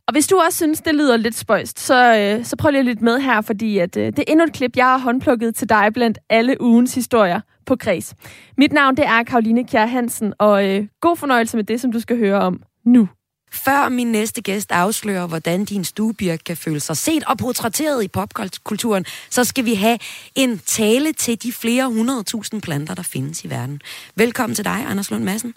[0.08, 2.86] Og hvis du også synes, det lyder lidt spøjst, så, øh, så prøv lige at
[2.86, 5.70] lytte med her, fordi at, øh, det er endnu et klip, jeg har håndplukket til
[5.70, 8.14] dig blandt alle ugens historier på Kreds.
[8.58, 12.00] Mit navn det er Karoline Kjær Hansen, og øh, god fornøjelse med det, som du
[12.00, 13.10] skal høre om nu.
[13.52, 18.08] Før min næste gæst afslører, hvordan din stuebirk kan føle sig set og portrætteret i
[18.08, 20.00] popkulturen, så skal vi have
[20.36, 23.82] en tale til de flere hundredtusind planter, der findes i verden.
[24.16, 25.54] Velkommen til dig, Anders Lund Madsen.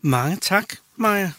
[0.00, 0.64] Mange tak,
[0.96, 1.30] Maja.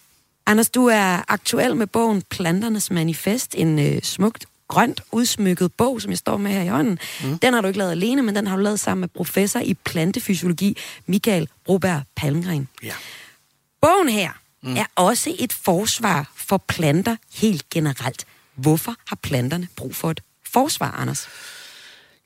[0.45, 6.11] Anders, du er aktuel med bogen Planternes Manifest, en øh, smukt grønt udsmykket bog, som
[6.11, 6.99] jeg står med her i hånden.
[7.23, 7.39] Mm.
[7.39, 9.73] Den har du ikke lavet alene, men den har du lavet sammen med professor i
[9.73, 12.67] plantefysiologi, Michael Broberg Palmgren.
[12.83, 12.93] Ja.
[13.81, 14.29] Bogen her
[14.63, 14.77] mm.
[14.77, 18.25] er også et forsvar for planter helt generelt.
[18.55, 20.21] Hvorfor har planterne brug for et
[20.53, 21.27] forsvar, Anders?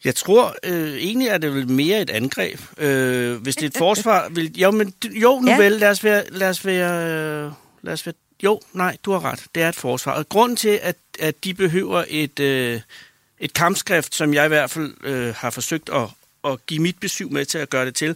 [0.03, 2.59] Jeg tror øh, egentlig, er det vel mere et angreb.
[2.77, 4.29] Øh, hvis det er et forsvar...
[4.29, 5.57] Vil, jo, men, jo, nu Ja.
[5.57, 6.23] vel, lad os være...
[6.31, 7.51] Lad os være, øh,
[7.87, 9.43] lad os være jo, nej, du har ret.
[9.55, 10.11] Det er et forsvar.
[10.11, 12.81] Og grunden til, at, at de behøver et, øh,
[13.39, 16.09] et kampskrift, som jeg i hvert fald øh, har forsøgt at,
[16.45, 18.15] at give mit besøg med til at gøre det til,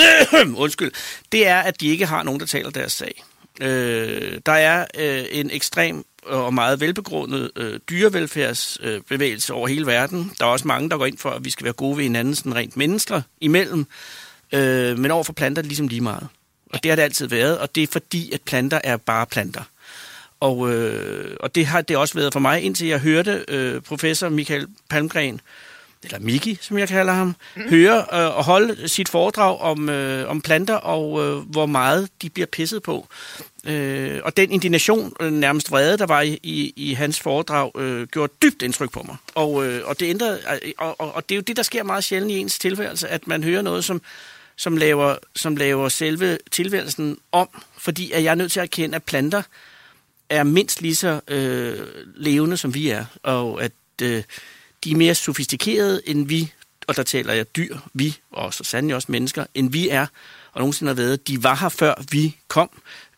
[0.56, 0.92] undskyld,
[1.32, 3.24] det er, at de ikke har nogen, der taler deres sag.
[3.60, 10.32] Øh, der er øh, en ekstrem og meget velbegrundet øh, dyrevelfærdsbevægelse øh, over hele verden.
[10.40, 12.34] Der er også mange, der går ind for, at vi skal være gode ved hinanden,
[12.34, 13.86] sådan rent mennesker imellem.
[14.52, 16.28] Øh, men over for planter er det ligesom lige meget.
[16.72, 19.62] Og det har det altid været, og det er fordi, at planter er bare planter.
[20.40, 24.28] Og, øh, og det har det også været for mig, indtil jeg hørte øh, professor
[24.28, 25.40] Michael Palmgren,
[26.04, 27.62] eller Miki, som jeg kalder ham, mm.
[27.68, 32.30] høre øh, og holde sit foredrag om, øh, om planter, og øh, hvor meget de
[32.30, 33.08] bliver pisset på.
[33.66, 38.06] Øh, og den indignation, øh, nærmest vrede, der var i, i, i hans foredrag, øh,
[38.06, 39.16] gjorde dybt indtryk på mig.
[39.34, 41.82] Og, øh, og, det ændrede, øh, og, og, og det er jo det, der sker
[41.82, 44.02] meget sjældent i ens tilværelse, at man hører noget, som,
[44.62, 47.48] som, laver, som laver selve tilværelsen om,
[47.78, 49.42] fordi at jeg er nødt til at erkende, at planter
[50.28, 53.72] er mindst lige så øh, levende, som vi er, og at
[54.02, 54.22] øh,
[54.84, 56.52] de er mere sofistikerede, end vi,
[56.86, 60.06] og der taler jeg dyr, vi, og så sandelig også mennesker, end vi er,
[60.52, 61.28] og nogensinde har været.
[61.28, 62.70] De var her før vi kom.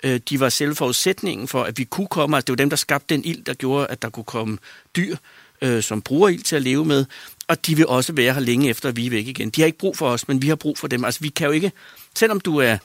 [0.04, 2.36] Øh, de var selv forudsætningen for, at vi kunne komme.
[2.36, 4.58] Altså, det var dem, der skabte den ild, der gjorde, at der kunne komme
[4.96, 5.16] dyr,
[5.62, 7.04] øh, som bruger ild til at leve med.
[7.48, 9.50] Og de vil også være her længe efter, at vi er væk igen.
[9.50, 11.04] De har ikke brug for os, men vi har brug for dem.
[11.04, 11.72] Altså, vi kan jo ikke,
[12.14, 12.76] selvom du er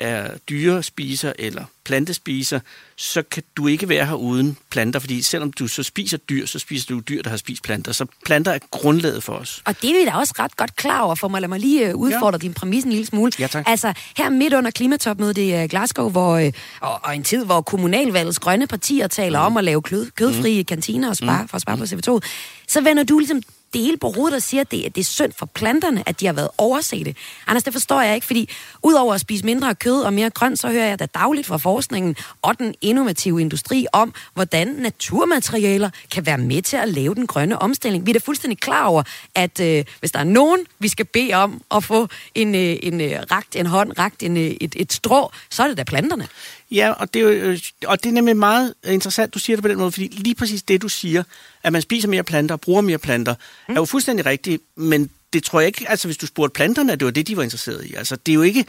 [0.00, 2.60] er dyrespiser eller plantespiser,
[2.96, 6.58] så kan du ikke være her uden planter, fordi selvom du så spiser dyr, så
[6.58, 7.92] spiser du dyr, der har spist planter.
[7.92, 9.62] Så planter er grundlaget for os.
[9.64, 11.88] Og det er vi da også ret godt klar over, for mig lad mig lige
[11.88, 12.38] øh, udfordre ja.
[12.38, 13.32] din præmis en lille smule.
[13.38, 13.64] Ja, tak.
[13.66, 17.60] Altså, her midt under klimatopmødet i øh, Glasgow, hvor, øh, og, og en tid, hvor
[17.60, 19.46] kommunalvalgets grønne partier taler mm.
[19.46, 20.64] om at lave kød, kødfrie mm.
[20.64, 21.48] kantiner og spare, mm.
[21.48, 22.20] for at spare på CO2,
[22.68, 25.04] så vender du ligesom det hele på hovedet og siger, at det, at det er
[25.04, 27.14] synd for planterne, at de har været oversete.
[27.46, 28.50] Anders, det forstår jeg ikke, fordi
[28.82, 32.16] udover at spise mindre kød og mere grønt, så hører jeg da dagligt fra forskningen
[32.42, 37.58] og den innovative industri om, hvordan naturmaterialer kan være med til at lave den grønne
[37.58, 38.06] omstilling.
[38.06, 39.02] Vi er da fuldstændig klar over,
[39.34, 43.00] at øh, hvis der er nogen, vi skal bede om at få en, øh, en
[43.00, 46.28] øh, ragt en hånd, ragt en, øh, et, et strå, så er det da planterne.
[46.70, 49.62] Ja, og det, er jo, øh, og det er nemlig meget interessant, du siger det
[49.62, 51.22] på den måde, fordi lige præcis det, du siger,
[51.62, 53.34] at man spiser mere planter og bruger mere planter,
[53.68, 53.74] mm.
[53.74, 57.00] er jo fuldstændig rigtigt, men det tror jeg ikke, altså hvis du spurgte planterne, at
[57.00, 57.94] det var det, de var interesseret i.
[57.94, 58.60] Altså det er jo ikke,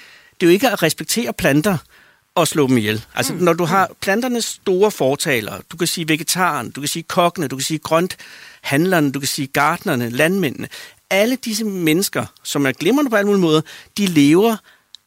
[0.42, 1.78] det er jo ikke at respektere planter
[2.36, 3.06] og slå dem ihjel.
[3.16, 3.40] Altså mm.
[3.40, 7.56] når du har planternes store fortalere, du kan sige vegetaren, du kan sige kokkene, du
[7.56, 10.68] kan sige grønthandlerne, du kan sige gartnerne, landmændene,
[11.10, 13.62] alle disse mennesker, som er glimrende på alle mulige måder,
[13.98, 14.56] de lever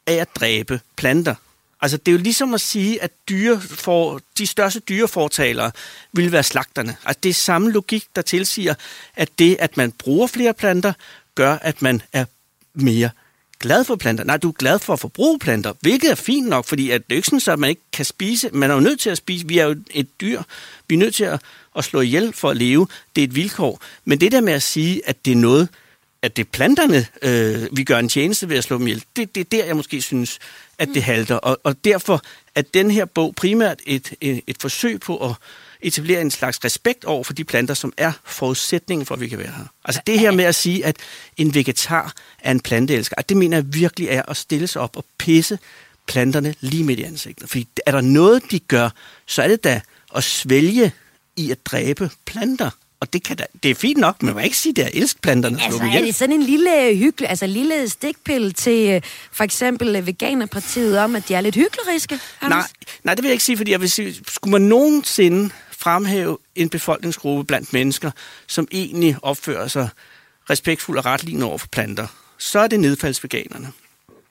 [0.06, 1.34] af at dræbe planter.
[1.82, 5.70] Altså, det er jo ligesom at sige, at dyre for, de største dyrefortalere
[6.12, 6.96] vil være slagterne.
[7.04, 8.74] Altså, det er samme logik, der tilsiger,
[9.16, 10.92] at det, at man bruger flere planter,
[11.34, 12.24] gør, at man er
[12.74, 13.10] mere
[13.60, 14.24] glad for planter.
[14.24, 17.12] Nej, du er glad for at forbruge planter, hvilket er fint nok, fordi at det
[17.12, 18.50] er ikke sådan, at man ikke kan spise.
[18.52, 19.48] Man er jo nødt til at spise.
[19.48, 20.42] Vi er jo et dyr.
[20.88, 21.40] Vi er nødt til at,
[21.76, 22.88] at slå ihjel for at leve.
[23.16, 23.80] Det er et vilkår.
[24.04, 25.68] Men det der med at sige, at det er noget,
[26.22, 29.34] at det er planterne, øh, vi gør en tjeneste ved at slå dem ihjel, det,
[29.34, 30.38] det er der, jeg måske synes,
[30.78, 31.34] at det halter.
[31.34, 32.22] Og, og derfor
[32.54, 35.34] er den her bog primært et, et, et forsøg på at
[35.82, 39.38] etablere en slags respekt over for de planter, som er forudsætningen for, at vi kan
[39.38, 39.64] være her.
[39.84, 40.96] Altså det her med at sige, at
[41.36, 44.96] en vegetar er en planteelsker, at det mener jeg virkelig er at stille sig op
[44.96, 45.58] og pisse
[46.06, 47.50] planterne lige midt i ansigtet.
[47.50, 48.90] Fordi er der noget, de gør,
[49.26, 49.80] så er det da
[50.16, 50.92] at svælge
[51.36, 52.70] i at dræbe planter.
[53.00, 54.86] Og det, kan da, det er fint nok, men man ikke sige, at det er
[54.86, 55.58] at elske planterne.
[55.58, 59.96] slå Altså, er det sådan en lille hyggelig, altså lille stikpille til øh, for eksempel
[59.96, 62.20] øh, Veganerpartiet om, at de er lidt hykleriske?
[62.42, 62.62] Nej,
[63.04, 66.68] nej, det vil jeg ikke sige, fordi jeg vil sige, skulle man nogensinde fremhæve en
[66.68, 68.10] befolkningsgruppe blandt mennesker,
[68.46, 69.88] som egentlig opfører sig
[70.50, 72.06] respektfuldt og retligende over for planter,
[72.38, 73.72] så er det nedfaldsveganerne.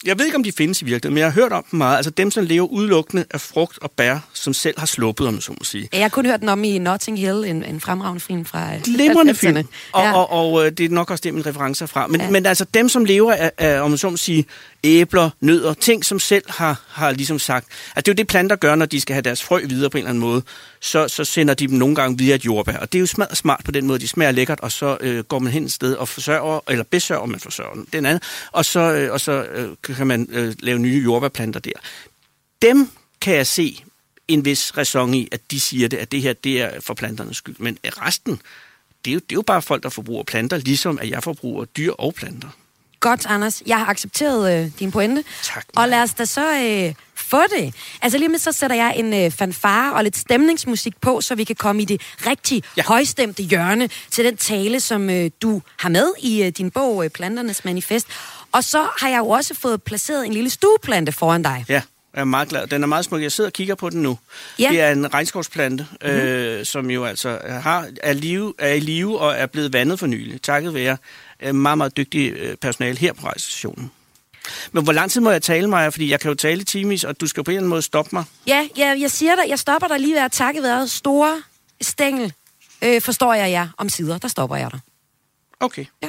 [0.05, 1.95] Jeg ved ikke, om de findes i virkeligheden, men jeg har hørt om dem meget.
[1.97, 5.41] Altså dem, som lever udelukkende af frugt og bær, som selv har sluppet, om man
[5.41, 5.89] så må sige.
[5.93, 9.31] Jeg har kun hørt den om i Notting Hill, en, en fremragende film fra Glimrende
[9.31, 9.35] 90'erne.
[9.35, 9.57] film.
[9.91, 10.13] Og, Ja.
[10.13, 12.07] og, og øh, det er nok også det, min referencer er fra.
[12.07, 12.29] Men, Ja.
[12.29, 14.45] men altså dem, som lever af, af, om man så må sige,
[14.83, 18.55] æbler, nødder, ting, som selv har, har ligesom sagt, at det er jo det, planter
[18.55, 20.41] gør, når de skal have deres frø videre på en eller anden måde,
[20.81, 22.77] så, så sender de dem nogle gange via et jordbær.
[22.77, 25.23] Og det er jo smadret smart på den måde, de smager lækkert, og så øh,
[25.23, 28.79] går man hen et sted og forsørger, eller besørger, man forsørger den anden, og så,
[28.79, 31.71] øh, og så øh, kan man øh, lave nye jordbærplanter der.
[32.61, 32.89] Dem
[33.21, 33.83] kan jeg se
[34.27, 37.37] en vis ræson i, at de siger det, at det her det er for planternes
[37.37, 37.55] skyld.
[37.59, 38.41] Men resten,
[39.05, 41.65] det er, jo, det er jo bare folk, der forbruger planter, ligesom at jeg forbruger
[41.65, 42.49] dyr og planter.
[42.99, 43.63] Godt, Anders.
[43.65, 45.23] Jeg har accepteret øh, din pointe.
[45.43, 45.65] Tak.
[45.75, 47.75] Og lad os da så øh, få det.
[48.01, 51.43] Altså lige med så sætter jeg en øh, fanfare og lidt stemningsmusik på, så vi
[51.43, 52.69] kan komme i det rigtig ja.
[52.77, 52.83] Ja.
[52.87, 57.09] højstemte hjørne til den tale, som øh, du har med i øh, din bog øh,
[57.09, 58.07] Planternes Manifest.
[58.51, 61.65] Og så har jeg jo også fået placeret en lille stueplante foran dig.
[61.69, 61.81] Ja,
[62.13, 62.67] jeg er meget glad.
[62.67, 63.21] Den er meget smuk.
[63.21, 64.19] Jeg sidder og kigger på den nu.
[64.59, 64.69] Ja.
[64.69, 66.17] Det er en regnskovsplante, mm-hmm.
[66.17, 70.07] øh, som jo altså har, er, live, er i live og er blevet vandet for
[70.07, 70.41] nylig.
[70.41, 70.97] Takket være
[71.39, 73.91] øh, meget, meget dygtig øh, personale her på rejsestationen.
[74.71, 75.93] Men hvor lang tid må jeg tale mig?
[75.93, 77.81] Fordi jeg kan jo tale i timis, og du skal på en eller anden måde
[77.81, 78.23] stoppe mig.
[78.47, 81.41] Ja, ja jeg siger dig, jeg stopper dig lige ved at takke ved store
[81.81, 82.33] stængel.
[82.81, 84.79] Øh, forstår jeg jer om sider, der stopper jeg dig.
[85.59, 85.85] Okay.
[86.01, 86.07] Ja.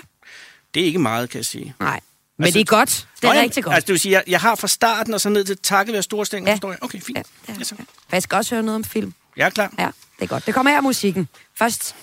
[0.75, 1.75] Det er ikke meget, kan jeg sige.
[1.81, 2.01] Nej,
[2.41, 3.07] men Altså- det er godt.
[3.23, 3.75] Det er ja, rigtig godt.
[3.75, 6.03] Altså, det vil sige, jeg, jeg har fra starten og så ned til takket være
[6.03, 6.51] store stænger, Ja.
[6.51, 6.55] ja.
[6.55, 6.79] forstår jeg?
[6.83, 7.17] Okay, fint.
[7.19, 7.75] Ja, Ja, ja, ja, så.
[7.79, 7.85] ja.
[8.13, 9.15] Jeg skal også høre noget om film.
[9.37, 9.73] Jeg er klar.
[9.79, 9.87] Ja,
[10.19, 10.47] det er godt.
[10.47, 11.29] Det kommer her musikken.
[11.59, 11.95] Først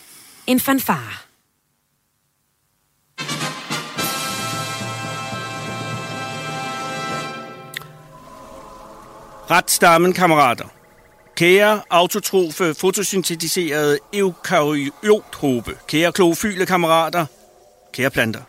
[0.47, 1.13] en fanfare.
[9.52, 10.65] Ret stammen, kammerater.
[11.36, 15.78] Kære autotrofe, fotosyntetiserede eukaryotrope.
[15.88, 17.26] Kære klorofyle kammerater.
[17.93, 18.41] Kære planter.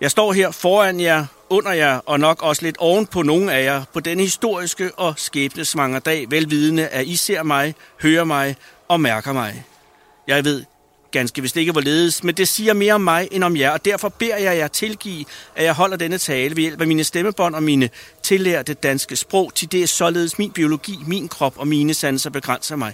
[0.00, 3.64] Jeg står her foran jer, under jer og nok også lidt oven på nogle af
[3.64, 8.56] jer på denne historiske og skæbnesvanger dag, velvidende at I ser mig, hører mig
[8.88, 9.64] og mærker mig.
[10.26, 10.64] Jeg ved
[11.10, 14.08] ganske vist ikke hvorledes, men det siger mere om mig end om jer, og derfor
[14.08, 15.24] beder jeg jer tilgive,
[15.56, 17.90] at jeg holder denne tale ved hjælp af mine stemmebånd og mine
[18.22, 22.76] tillærte danske sprog, til det er således min biologi, min krop og mine sanser begrænser
[22.76, 22.92] mig.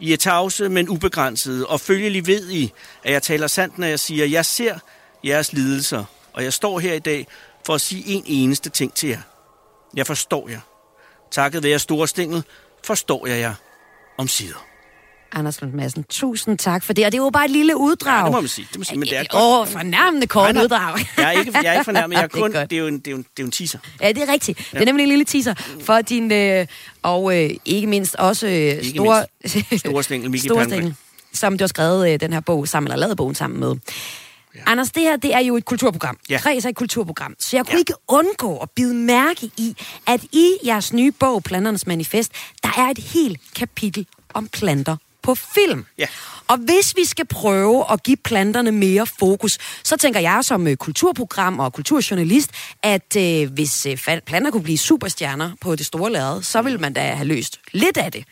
[0.00, 2.72] I er tavse, men ubegrænsede, og følgelig ved I,
[3.04, 4.78] at jeg taler sandt, når jeg siger, at jeg ser
[5.24, 7.26] jeres lidelser, og jeg står her i dag
[7.66, 9.20] for at sige en eneste ting til jer.
[9.96, 10.60] Jeg forstår jer.
[11.30, 12.42] Takket være store stængel,
[12.84, 13.54] forstår jeg jer
[14.18, 14.66] om sider.
[15.32, 17.06] Anders Lund Madsen, tusind tak for det.
[17.06, 18.18] Og det er jo bare et lille uddrag.
[18.20, 18.66] Ja, det må man sige.
[18.72, 20.64] Det må man sige, men det er et Åh, godt- fornærmende kort Nej, nej.
[20.64, 20.98] uddrag.
[21.16, 22.86] Jeg er ikke, jeg er ikke fornærmet, jeg er Det er kun, det er jo
[22.86, 23.78] en, det er jo en, det er jo en teaser.
[24.00, 24.58] Ja, det er rigtigt.
[24.72, 26.66] Det er nemlig en lille teaser for din, øh,
[27.02, 29.24] og øh, ikke mindst også øh, store...
[29.78, 30.68] Store Miki Store Palmgren.
[30.68, 30.94] stængel,
[31.32, 33.74] som du har skrevet øh, den her bog sammen, eller lavet bogen sammen med.
[34.56, 34.62] Ja.
[34.66, 36.18] Anders, det her det er jo et kulturprogram.
[36.30, 36.38] Ja.
[36.38, 37.34] Kreds er et kulturprogram.
[37.38, 37.78] Så jeg kunne ja.
[37.78, 42.90] Ikke undgå at bide mærke i, at i jeres nye bog, Planternes Manifest, der er
[42.90, 45.84] et helt kapitel om planter på film.
[45.98, 46.06] Ja.
[46.48, 50.76] Og hvis vi skal prøve at give planterne mere fokus, så tænker jeg som øh,
[50.76, 52.50] kulturprogram og kulturjournalist,
[52.82, 56.92] at øh, hvis øh, planter kunne blive superstjerner på det store lærred, så vil man
[56.92, 58.24] da have løst lidt af det.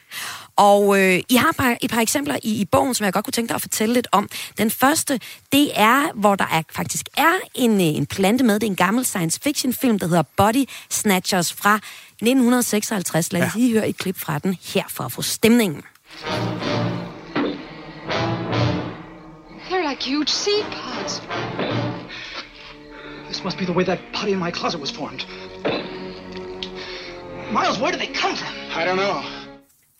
[0.56, 3.32] Og øh, I har par, et par eksempler i, i bogen, som jeg godt kunne
[3.32, 4.28] tænke dig at fortælle lidt om.
[4.58, 5.20] Den første,
[5.52, 8.54] det er, hvor der er, faktisk er en, øh, en plante med.
[8.54, 13.32] Det er en gammel science fiction film, der hedder Body Snatchers fra 1956.
[13.32, 13.60] Lad os Ja.
[13.60, 15.82] lige høre et klip fra den her for at få stemningen.
[19.70, 21.22] They're like huge seed pods.
[23.26, 25.26] This must be the way that potty in my closet was formed.
[27.52, 28.52] Miles, where did they come from?
[28.80, 29.43] I don't know.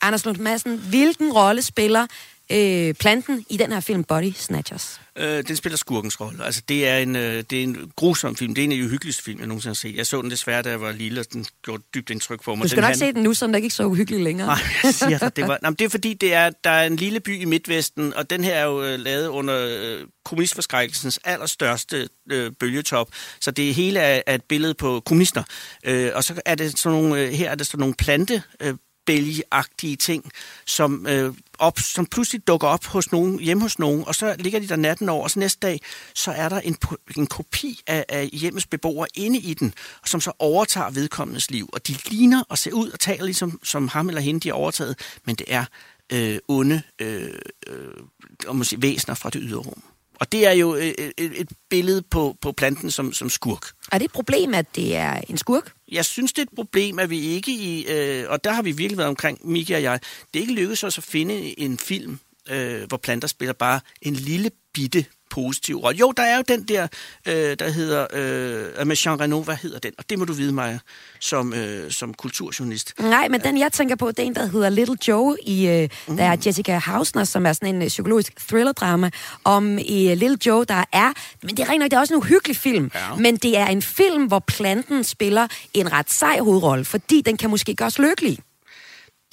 [0.07, 2.07] Anders Lund Madsen, hvilken rolle spiller
[2.53, 5.01] øh, planten i den her film Body Snatchers?
[5.19, 6.45] Øh, den spiller skurkens rolle.
[6.45, 8.55] Altså, det er, en, øh, det er en grusom film.
[8.55, 9.97] Det er en af de uhyggeligste film, jeg nogensinde har set.
[9.97, 12.63] Jeg så den desværre, da jeg var lille, og den gjorde dybt indtryk på mig.
[12.63, 14.47] Du skal den nok handler- se den nu, så den ikke er så uhyggelig længere.
[14.47, 15.59] Nej, jeg siger dig, det var...
[15.63, 18.45] Nå, det er fordi, det er, der er en lille by i Midtvesten, og den
[18.45, 23.09] her er jo øh, lavet under øh, kommunistforskrækkelsens allerstørste øh, bølgetop.
[23.41, 25.43] Så det hele er, er et billede på kommunister.
[25.85, 28.43] Øh, og så er det sådan nogle, øh, her er det sådan nogle plante...
[28.63, 28.75] Øh,
[29.07, 30.31] bælgeagtige ting,
[30.67, 34.61] som, øh, op, som pludselig dukker op hos nogen, hjemme hos nogen, og så ligger
[34.61, 35.81] de der natten over, og så næste dag,
[36.15, 36.77] så er der en,
[37.17, 39.75] en kopi af, af hjemmets beboere inde i den,
[40.07, 41.71] som så overtager vedkommendes liv.
[41.73, 44.55] Og de ligner og ser ud og taler ligesom som ham eller hende, de har
[44.55, 45.65] overtaget, men det er
[46.13, 47.35] øh, onde øh,
[47.67, 49.83] øh, måske, væsener fra det ydre rum.
[50.21, 53.67] Og det er jo et, et billede på, på planten som, som skurk.
[53.93, 55.73] Er det et problem, at det er en skurk?
[55.95, 58.73] Jeg synes, det er et problem, at vi ikke i, øh, og der har vi
[58.73, 60.01] virkelig været omkring, Miki og jeg,
[60.35, 62.19] det er ikke lykkedes os at finde en film,
[62.51, 65.99] øh, hvor planter spiller bare en lille bitte positiv rolle.
[65.99, 66.87] Jo, der er jo den der,
[67.29, 69.93] øh, der hedder, øh, med Jean Reno, hvad hedder den?
[69.99, 70.79] Og det må du vide, Maja,
[71.21, 72.93] som, øh, som kulturjournalist.
[73.01, 75.89] Nej, men den jeg tænker på, det er en, der hedder Little Joe, i, øh,
[76.09, 76.17] mm.
[76.17, 79.11] der er Jessica Hausner, som er sådan en øh, psykologisk thriller-drama
[79.45, 81.13] om i øh, Little Joe, der er,
[81.43, 83.15] men det er rent nok, det er også en uhyggelig film, Ja.
[83.15, 87.51] men det er en film, hvor planten spiller en ret sej hovedrolle, fordi den kan
[87.51, 88.39] måske gøre os lykkelige.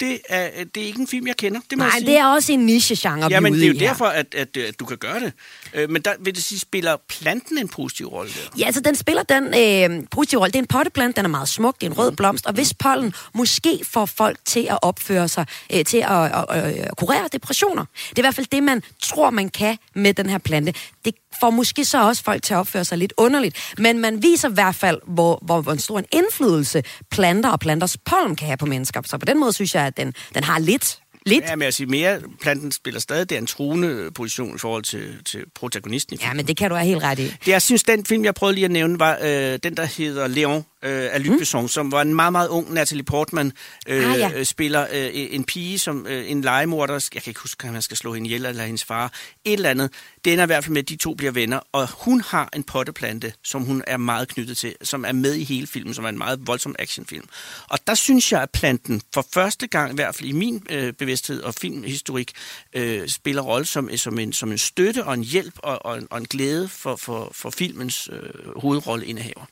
[0.02, 2.06] Det er, det er ikke en film, jeg kender, det må Nej, jeg sige.
[2.10, 4.84] det er også en niche-genre, Ja, men det er jo derfor, at, at, at du
[4.84, 5.32] kan gøre det.
[5.74, 8.58] Øh, Men der vil det sige, spiller planten en positiv rolle der?
[8.58, 10.52] Ja, altså den spiller den øh, positive rolle.
[10.52, 12.74] Det er en potteplante, den er meget smuk, det er en rød blomst, og hvis
[12.74, 17.28] pollen måske får folk til at opføre sig, øh, til at, at, at, at kurere
[17.32, 17.84] depressioner.
[18.10, 20.74] Det er i hvert fald det, man tror, man kan med den her plante.
[21.04, 24.50] Det får måske så også folk til at opføre sig lidt underligt, men man viser
[24.50, 28.46] i hvert fald, hvor, hvor, hvor en stor en indflydelse planter og planters pollen kan
[28.46, 29.02] have på mennesker.
[29.04, 31.44] Så på den måde synes jeg, at den, den har lidt Lidt.
[31.44, 35.24] Ja, men jeg siger mere, planten spiller stadig, er en truende position i forhold til,
[35.24, 36.18] til protagonisten.
[36.22, 37.22] Ja, men det kan du have helt ret i.
[37.22, 40.26] Det, jeg synes, den film, jeg prøvede lige at nævne, var øh, den, der hedder
[40.26, 41.38] Leon øh, af Luc mm.
[41.38, 43.52] Besson, som var en meget, meget ung Natalie Portman,
[43.88, 44.30] øh, Ah, ja.
[44.34, 47.82] øh, spiller øh, en pige, som øh, en legemorder, jeg kan ikke huske, om man
[47.82, 49.12] skal slå hende ihjel, eller hendes far,
[49.44, 49.90] et eller andet.
[50.24, 52.62] Det ender i hvert fald med, at de to bliver venner, og hun har en
[52.62, 56.08] potteplante, som hun er meget knyttet til, som er med i hele filmen, som er
[56.08, 57.28] en meget voldsom actionfilm.
[57.68, 60.92] Og der synes jeg, at planten for første gang, i hvert fald i min øh,
[60.92, 62.32] bevidsthed og filmhistorik,
[62.72, 66.06] øh, spiller rolle som, som, en, som en støtte og en hjælp og, og, en,
[66.10, 69.46] og en glæde for, for, for filmens øh, hovedrolleindehaver.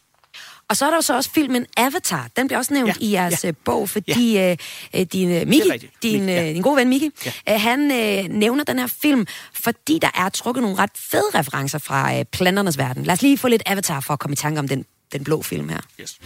[0.71, 2.29] Og så er der jo så også filmen Avatar.
[2.37, 3.49] Den bliver også nævnt Ja, i jeres ja.
[3.49, 3.53] ja.
[3.64, 4.57] bog, fordi ja.
[4.97, 6.49] øh, din, øh, Miki, din, Miki, ja.
[6.49, 7.55] øh, din gode ven Miki, ja.
[7.55, 11.79] øh, han øh, nævner den her film, fordi der er trukket nogle ret fede referencer
[11.79, 13.05] fra øh, planternes verden.
[13.05, 15.43] Lad os lige få lidt Avatar for at komme i tanke om den, den blå
[15.43, 15.81] film her.
[16.01, 16.18] Yes.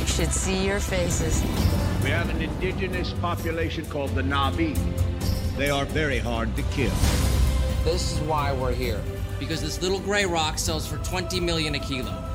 [0.00, 1.42] You should see your faces.
[2.04, 4.78] We have an indigenous population called the Navi.
[5.58, 6.92] They are very hard to kill.
[7.92, 9.00] This is why we're here.
[9.40, 12.33] Because this little gray rock sells for 20 million a kilo.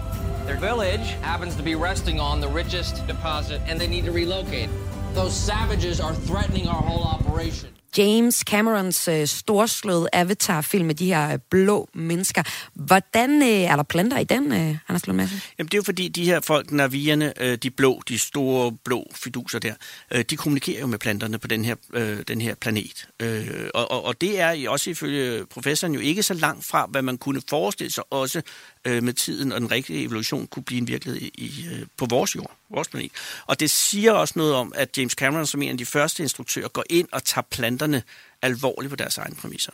[0.49, 4.69] Their village happens to be resting on the richest deposit, and they need to relocate.
[5.15, 7.69] Those savages are threatening our whole operation.
[7.97, 12.43] James Camerons øh, storslåede Avatar-film med de her øh, blå mennesker.
[12.73, 15.41] Hvordan øh, er der planter i den, øh, Anders Lund Madsen?
[15.59, 19.11] Jamen, det er jo fordi, de her folk, navierne, øh, de blå, de store blå
[19.15, 19.73] fiduser der,
[20.11, 23.07] øh, de kommunikerer jo med planterne på den her, øh, den her planet.
[23.19, 26.85] Øh, og, og, og det er i- også ifølge professoren jo ikke så langt fra,
[26.91, 28.41] hvad man kunne forestille sig også
[28.89, 32.35] øh, med tiden og den rigtige evolution kunne blive en virkelighed i, øh, på vores
[32.35, 33.11] jord, vores planet.
[33.45, 36.67] Og det siger også noget om, at James Cameron som en af de første instruktører
[36.67, 38.03] går ind og tager planterne
[38.41, 39.71] alvorligt på deres egne præmisser.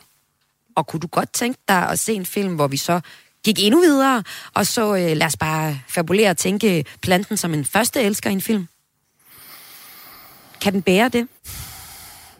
[0.74, 3.00] Og kunne du godt tænke dig at se en film, hvor vi så
[3.44, 4.22] gik endnu videre,
[4.54, 8.32] og så øh, lad os bare fabulere og tænke planten som en første elsker i
[8.32, 8.68] en film?
[10.60, 11.28] Kan den bære det?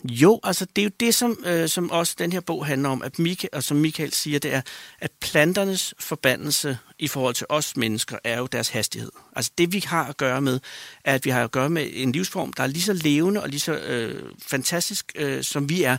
[0.05, 3.03] Jo, altså det er jo det, som, øh, som også den her bog handler om,
[3.03, 4.63] at Mika, og som Michael siger, det er,
[4.99, 9.11] at planternes forbandelse i forhold til os mennesker er jo deres hastighed.
[9.37, 10.61] Altså det, vi har at gøre med,
[11.05, 13.49] er, at vi har at gøre med en livsform, der er lige så levende og
[13.49, 15.97] lige så øh, fantastisk, øh, som vi er.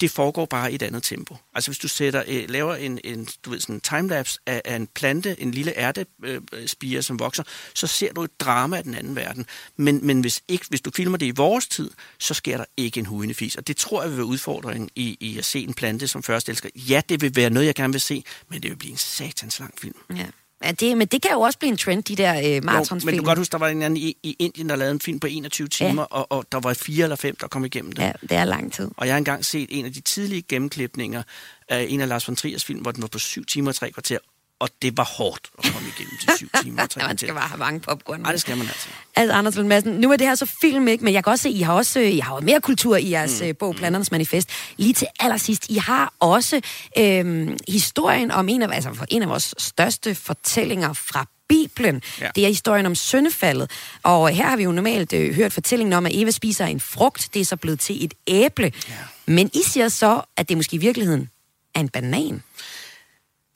[0.00, 1.36] Det foregår bare i et andet tempo.
[1.54, 4.76] Altså hvis du sætter, øh, laver en, en, du ved, sådan en timelapse af, af
[4.76, 7.42] en plante, en lille ærtespire, øh, spire, som vokser,
[7.74, 9.46] så ser du et drama af den anden verden.
[9.76, 13.00] Men, men hvis, ikke, hvis du filmer det i vores tid, så sker der ikke
[13.00, 13.56] en hudende fis.
[13.56, 16.48] Og det tror jeg vil være udfordringen i, i at se en plante som først
[16.48, 16.68] elsker.
[16.74, 19.58] Ja, det vil være noget, jeg gerne vil se, men det vil blive en satans
[19.58, 19.96] lang film.
[20.16, 20.26] Ja.
[20.64, 23.06] Ja, det, men det kan jo også blive en trend, de der øh, Jo, marathonsfilm.
[23.06, 25.00] men du kan godt huske, der var en anden i, i Indien, der lavede en
[25.00, 26.06] film på 21 timer, ja.
[26.16, 28.02] og, og der var fire eller fem, der kom igennem det.
[28.02, 28.88] Ja, det er lang tid.
[28.96, 31.22] Og jeg har engang set en af de tidlige gennemklipninger
[31.68, 33.90] af en af Lars von Triers film, hvor den var på 7 timer og 3
[33.90, 34.18] kvarter,
[34.60, 37.34] og det var hårdt at komme igennem til 7 timer og 3 Ja, man skal
[37.34, 38.20] bare have mange popcorn.
[38.20, 38.88] Nej, det skal man altså.
[39.16, 41.04] Altså, Anders Lund Madsen, nu er det her så film, ikke?
[41.04, 43.54] Men jeg kan også se, I har også I har mere kultur i jeres mm.
[43.54, 44.50] bog, Planternes Manifest.
[44.76, 46.60] Lige til allersidst, I har også
[46.98, 52.02] øhm, historien om en af, altså, en af vores største fortællinger fra Bibelen.
[52.20, 52.30] Ja.
[52.34, 53.70] Det er historien om syndefaldet.
[54.02, 57.28] Og her har vi jo normalt øh, hørt fortællingen om, at Eva spiser en frugt.
[57.34, 58.72] Det er så blevet til et æble.
[58.88, 58.94] Ja.
[59.26, 61.30] Men I siger så, at det måske i virkeligheden
[61.74, 62.42] er en banan.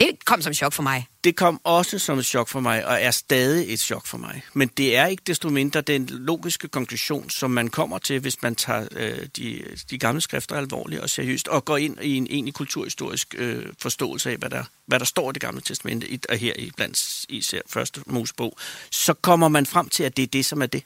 [0.00, 1.06] Det kom som chok for mig.
[1.24, 4.42] Det kom også som et chok for mig, og er stadig et chok for mig.
[4.52, 8.54] Men det er ikke desto mindre den logiske konklusion, som man kommer til, hvis man
[8.54, 12.54] tager øh, de, de gamle skrifter alvorligt og seriøst, og går ind i en egentlig
[12.54, 16.36] kulturhistorisk øh, forståelse af, hvad der, hvad der står i det gamle testamente, i, og
[16.36, 18.58] her i blandt især første Mosebog,
[18.90, 20.82] så kommer man frem til, at det er det, som er det.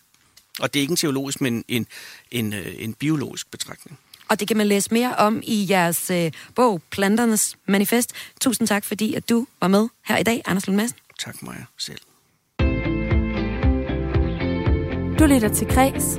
[0.61, 1.87] Og det er ikke en teologisk, men en,
[2.31, 3.99] en, en, en biologisk betragtning.
[4.31, 8.13] Og det kan man læse mere om i jeres øh, bog, Planternes Manifest.
[8.41, 10.99] Tusind tak, fordi at du var med her i dag, Anders Lund Madsen.
[11.19, 11.99] Tak, Maja, selv.
[15.19, 16.19] Du lytter til Græs.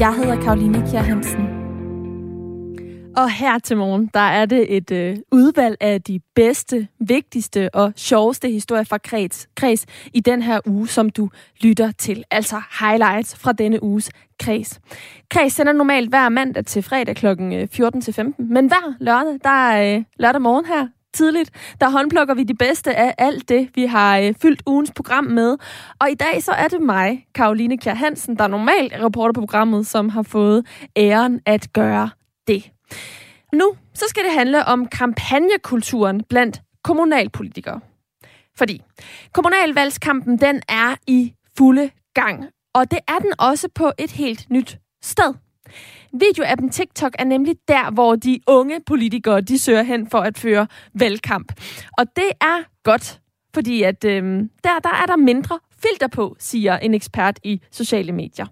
[0.00, 1.59] Jeg hedder Karoline Kjær Hansen.
[3.16, 7.92] Og her til morgen, der er det et øh, udvalg af de bedste, vigtigste og
[7.96, 11.28] sjoveste historier fra kreds, kreds i den her uge, som du
[11.60, 12.24] lytter til.
[12.30, 14.80] Altså highlights fra denne uges kreds.
[15.30, 17.26] Kreds sender normalt hver mandag til fredag kl.
[17.26, 21.50] Øh, 14 til 15, men hver lørdag, der er øh, lørdag morgen her tidligt,
[21.80, 25.56] der håndplukker vi de bedste af alt det, vi har øh, fyldt ugens program med.
[26.00, 29.40] Og i dag så er det mig, Karoline Kjær Hansen, der normalt er reporter på
[29.40, 32.10] programmet, som har fået æren at gøre
[32.46, 32.70] det.
[33.52, 37.80] Nu så skal det handle om kampagnekulturen blandt kommunalpolitikere.
[38.56, 38.82] Fordi
[39.32, 44.78] kommunalvalgskampen den er i fulde gang, og det er den også på et helt nyt
[45.02, 45.34] sted.
[46.12, 50.66] Videoappen TikTok er nemlig der, hvor de unge politikere de søger hen for at føre
[50.94, 51.52] valgkamp.
[51.98, 53.20] Og det er godt,
[53.54, 54.22] fordi at, øh,
[54.64, 58.46] der, der er der mindre filter på, siger en ekspert i sociale medier.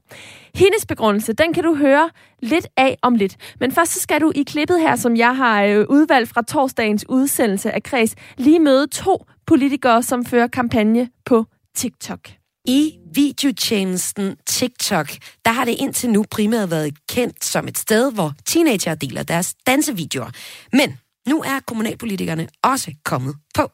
[0.55, 2.11] Hendes begrundelse, den kan du høre
[2.43, 3.37] lidt af om lidt.
[3.61, 7.05] Men først så skal du i klippet her, som jeg har øh, udvalgt fra torsdagens
[7.09, 11.45] udsendelse af Kreds, lige møde to politikere, som fører kampagne på
[11.77, 12.29] TikTok.
[12.65, 15.09] I videotjenesten TikTok,
[15.45, 19.55] der har det indtil nu primært været kendt som et sted, hvor teenager deler deres
[19.67, 20.31] dansevideoer.
[20.73, 20.99] Men
[21.29, 23.71] nu er kommunalpolitikerne også kommet på.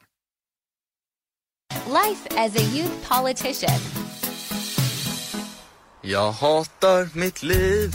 [1.74, 3.80] Life as a youth politician.
[6.04, 7.92] Jeg hatar mit liv.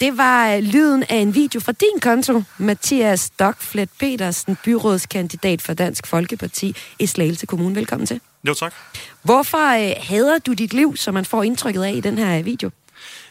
[0.00, 5.74] Det var øh, lyden af en video fra din konto, Mathias Stockflet Petersen, byrådskandidat for
[5.74, 7.74] Dansk Folkeparti i Slagelse Kommune.
[7.74, 8.20] Velkommen til.
[8.48, 8.74] Jo, tak.
[9.22, 12.70] Hvorfor øh, hader du dit liv, som man får indtrykket af i den her video?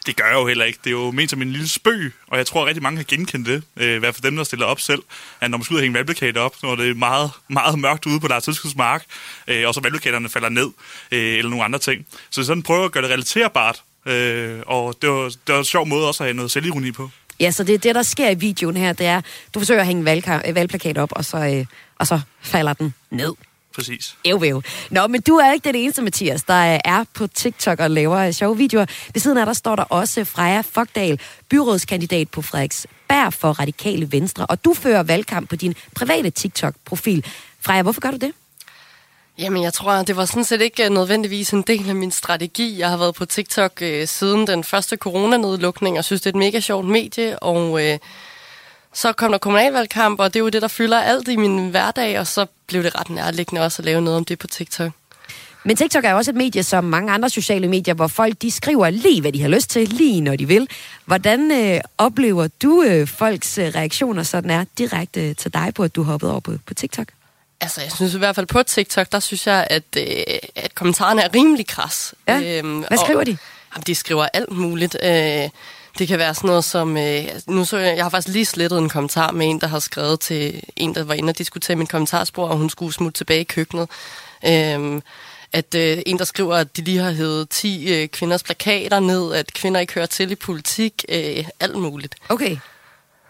[0.06, 0.78] Det gør jeg jo heller ikke.
[0.84, 3.04] Det er jo ment som en lille spøg, og jeg tror at rigtig mange har
[3.04, 3.62] genkendt det.
[3.76, 5.02] Øh, I hvert fald dem, der stiller op selv.
[5.40, 8.06] At når man skal ud og hænge valgplakater op, når det er meget, meget mørkt
[8.06, 9.04] ude på deres tilskudsmark,
[9.48, 10.70] øh, og så valgplakaterne falder ned,
[11.12, 12.06] øh, eller nogle andre ting.
[12.30, 15.86] Så sådan prøver at gøre det relaterbart, øh, og det var, det var en sjov
[15.86, 17.10] måde også at have noget selvironi på.
[17.40, 19.20] Ja, så det er det, der sker i videoen her, det er,
[19.54, 21.66] du forsøger at hænge valgka- op, og så, øh,
[21.98, 23.32] og så falder den ned.
[23.74, 24.16] Præcis.
[24.24, 24.62] Ev.
[24.90, 28.56] Nå, men du er ikke den eneste, Mathias, der er på TikTok og laver sjove
[28.56, 28.86] videoer.
[29.14, 34.46] Ved siden af der står der også Freja Fogdal, byrådskandidat på Frederiksberg for Radikale Venstre.
[34.46, 37.24] Og du fører valgkamp på din private TikTok-profil.
[37.60, 38.32] Freja, hvorfor gør du det?
[39.38, 42.78] Jamen, jeg tror, det var sådan set ikke øh, nødvendigvis en del af min strategi.
[42.78, 46.38] Jeg har været på TikTok øh, siden den første coronanedlukning, og synes, det er et
[46.38, 47.98] mega sjovt medie, og øh,
[48.94, 52.20] så kom der kommunalvalgkamp, og det er jo det, der fylder alt i min hverdag,
[52.20, 54.92] og så blev det ret nærliggende også at lave noget om det på TikTok.
[55.66, 58.50] Men TikTok er jo også et medie som mange andre sociale medier, hvor folk de
[58.50, 60.68] skriver lige, hvad de har lyst til, lige når de vil.
[61.04, 65.82] Hvordan øh, oplever du øh, folks øh, reaktioner, så den er direkte til dig på,
[65.82, 67.06] at du hoppede over på, på TikTok?
[67.60, 70.04] Altså, jeg synes i hvert fald på TikTok, der synes jeg, at, øh,
[70.54, 72.14] at kommentarerne er rimelig kras.
[72.28, 72.58] Ja.
[72.58, 73.36] Øhm, Hvad skriver og, de?
[73.74, 74.96] Jamen, de skriver alt muligt.
[75.02, 75.48] Øh,
[75.98, 76.96] det kan være sådan noget som...
[76.96, 79.78] Øh, nu så jeg, jeg har faktisk lige slettet en kommentar med en, der har
[79.78, 83.40] skrevet til en, der var inde og diskutere min kommentarspor, og hun skulle smutte tilbage
[83.40, 83.88] i køkkenet.
[84.46, 85.02] Øh,
[85.52, 89.32] at øh, en, der skriver, at de lige har hævet 10 øh, kvinders plakater ned,
[89.34, 92.14] at kvinder ikke hører til i politik, øh, alt muligt.
[92.28, 92.56] Okay.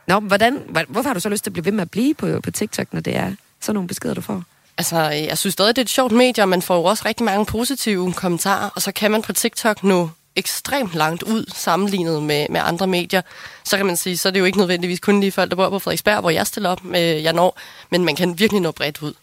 [0.09, 2.15] Nå, hvordan, hvor- hvorfor har du så lyst til at blive ved med at blive
[2.15, 4.43] på, på TikTok, når det er sådan nogle beskeder, du får?
[4.79, 7.25] Altså, jeg synes stadig, det er et sjovt medie, og man får jo også rigtig
[7.25, 12.47] mange positive kommentarer, og så kan man på TikTok nå ekstremt langt ud sammenlignet med,
[12.51, 13.22] med andre medier.
[13.64, 15.70] Så kan man sige, så er det jo ikke nødvendigvis kun lige folk, der bor
[15.70, 17.59] på Frederiksberg, hvor jeg stiller op med jeg når,
[17.91, 19.14] men man kan virkelig nå bredt ud.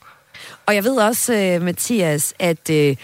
[0.66, 2.96] Og jeg ved også, øh, Mathias, at øh,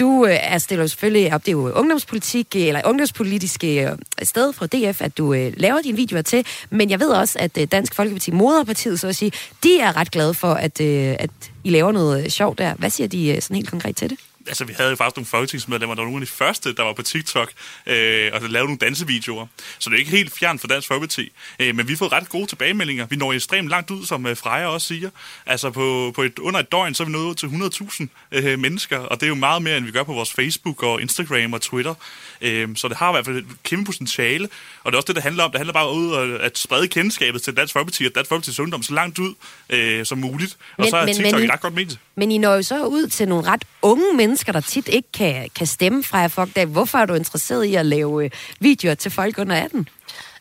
[0.00, 4.66] du øh, er stiller selvfølgelig op, det er jo ungdomspolitik, øh, eller ungdomspolitiske sted fra
[4.66, 7.94] DF, at du øh, laver dine videoer til, men jeg ved også, at øh, Dansk
[7.94, 9.32] Folkeparti, moderpartiet, så at sige,
[9.62, 11.30] de er ret glade for, at, øh, at
[11.64, 12.74] I laver noget sjovt der.
[12.74, 14.18] Hvad siger de sådan helt konkret til det?
[14.50, 16.92] Altså, vi havde jo faktisk nogle folketingsmedlemmer, der var nogle af de første, der var
[16.92, 17.52] på TikTok,
[17.86, 19.46] øh, og der lavede nogle dansevideoer.
[19.78, 21.32] Så det er ikke helt fjern for Dansk Folkeparti.
[21.60, 23.06] Øh, men vi har fået ret gode tilbagemeldinger.
[23.06, 25.10] Vi når ekstremt langt ud, som øh, Freja også siger.
[25.46, 28.58] Altså på, på et, under et døgn, så er vi nået ud til 100.000 øh,
[28.58, 31.52] mennesker, og det er jo meget mere, end vi gør på vores Facebook og Instagram
[31.52, 31.94] og Twitter.
[32.40, 34.48] Øh, så det har i hvert fald et kæmpe potentiale,
[34.84, 35.50] og det er også det, det handler om.
[35.50, 38.94] Det handler bare ud at, sprede kendskabet til Dansk Folkeparti og Dansk Folkepartis ungdom så
[38.94, 39.34] langt ud
[39.70, 40.56] øh, som muligt.
[40.76, 41.98] Og Men- så er men- TikTok men et ret godt medie.
[42.14, 45.50] Men I når jo så ud til nogle ret unge mennesker, der tit ikke kan,
[45.56, 46.58] kan stemme fra jer folk.
[46.58, 48.30] Hvorfor er du interesseret i at lave øh,
[48.60, 49.88] videoer til folk under 18?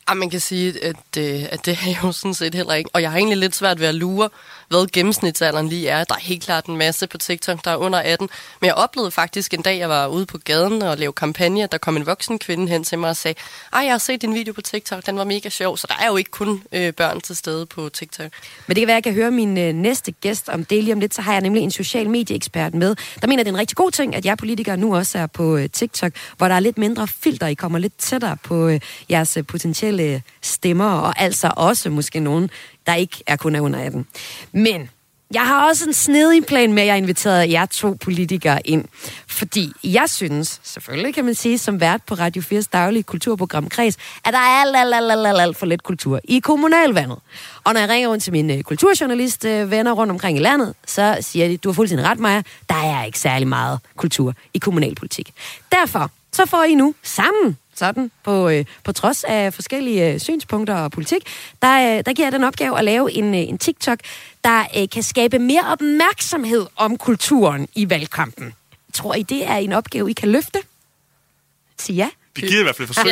[0.09, 2.73] Ja, ah, man kan sige, at, øh, at det er jeg jo sådan set heller
[2.73, 2.89] ikke.
[2.93, 4.29] Og jeg har egentlig lidt svært ved at lure,
[4.69, 6.03] hvad gennemsnitsalderen lige er.
[6.03, 8.29] Der er helt klart en masse på TikTok, der er under 18.
[8.61, 11.77] Men jeg oplevede faktisk en dag, jeg var ude på gaden og lavede kampagne, der
[11.77, 13.39] kom en voksen kvinde hen til mig og sagde,
[13.73, 15.77] ej, jeg har set din video på TikTok, den var mega sjov.
[15.77, 18.31] Så der er jo ikke kun øh, børn til stede på TikTok.
[18.67, 20.93] Men det kan være, at jeg kan høre min øh, næste gæst om det lige
[20.93, 21.15] om lidt.
[21.15, 23.91] Så har jeg nemlig en social medieekspert med, der mener, det er en rigtig god
[23.91, 27.07] ting, at jeg politikere nu også er på øh, TikTok, hvor der er lidt mindre
[27.07, 27.47] filter.
[27.47, 32.19] I kommer lidt tættere på øh, jeres øh, potentielle øh, stemmer, og altså også måske
[32.19, 32.49] nogen,
[32.89, 34.07] der ikke er kun er under 18.
[34.51, 34.89] Men
[35.33, 38.85] jeg har også en snedig plan med, at jeg inviterede jer to politikere ind.
[39.27, 43.97] Fordi jeg synes, selvfølgelig kan man sige, som vært på Radio 4's daglige kulturprogram Kreds,
[44.25, 47.17] at der er alt, alt, alt, alt, alt, alt for lidt kultur i kommunalvandet.
[47.63, 50.73] Og når jeg ringer rundt til mine øh, kulturjournalistvenner kulturjournalist-venner øh, rundt omkring i landet,
[50.87, 54.57] så siger de, du har fuldstændig ret, Maja, der er ikke særlig meget kultur i
[54.57, 55.31] kommunalpolitik.
[55.71, 60.75] Derfor så får I nu sammen sådan på, øh, på trods af forskellige øh, synspunkter
[60.75, 61.21] og politik,
[61.61, 63.99] der, øh, der giver jeg den opgave at lave en, øh, en TikTok,
[64.43, 68.53] der øh, kan skabe mere opmærksomhed om kulturen i valgkampen.
[68.93, 70.59] Tror I, det er en opgave, I kan løfte?
[71.77, 72.09] Sig ja.
[72.35, 73.11] Vi giver i hvert fald et forsøg.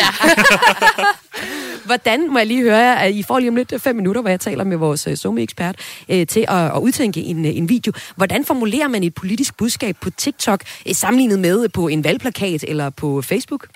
[1.86, 4.40] Hvordan, må jeg lige høre at I får lige om lidt fem minutter, hvor jeg
[4.40, 5.76] taler med vores Zoom-ekspert,
[6.10, 7.94] øh, til at, at udtænke en, en video.
[8.16, 13.22] Hvordan formulerer man et politisk budskab på TikTok, sammenlignet med på en valgplakat eller på
[13.22, 13.68] Facebook?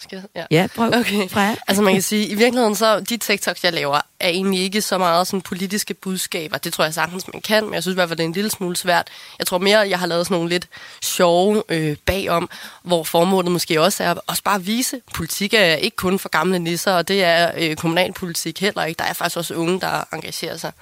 [0.00, 0.46] Skal jeg?
[0.50, 0.86] Ja, prøv.
[0.94, 1.28] Okay.
[1.28, 1.56] Freja.
[1.68, 4.98] Altså man kan sige, i virkeligheden så, de TikToks, jeg laver, er egentlig ikke så
[4.98, 6.58] meget sådan politiske budskaber.
[6.58, 8.32] Det tror jeg sagtens, man kan, men jeg synes i hvert fald, det er en
[8.32, 9.08] lille smule svært.
[9.38, 10.68] Jeg tror mere, jeg har lavet sådan nogle lidt
[11.02, 12.50] sjove øh, bagom,
[12.82, 16.58] hvor formålet måske også er også bare at vise, politik er ikke kun for gamle
[16.58, 18.98] nisser, og det er øh, kommunalpolitik heller ikke.
[18.98, 20.72] Der er faktisk også unge, der engagerer sig.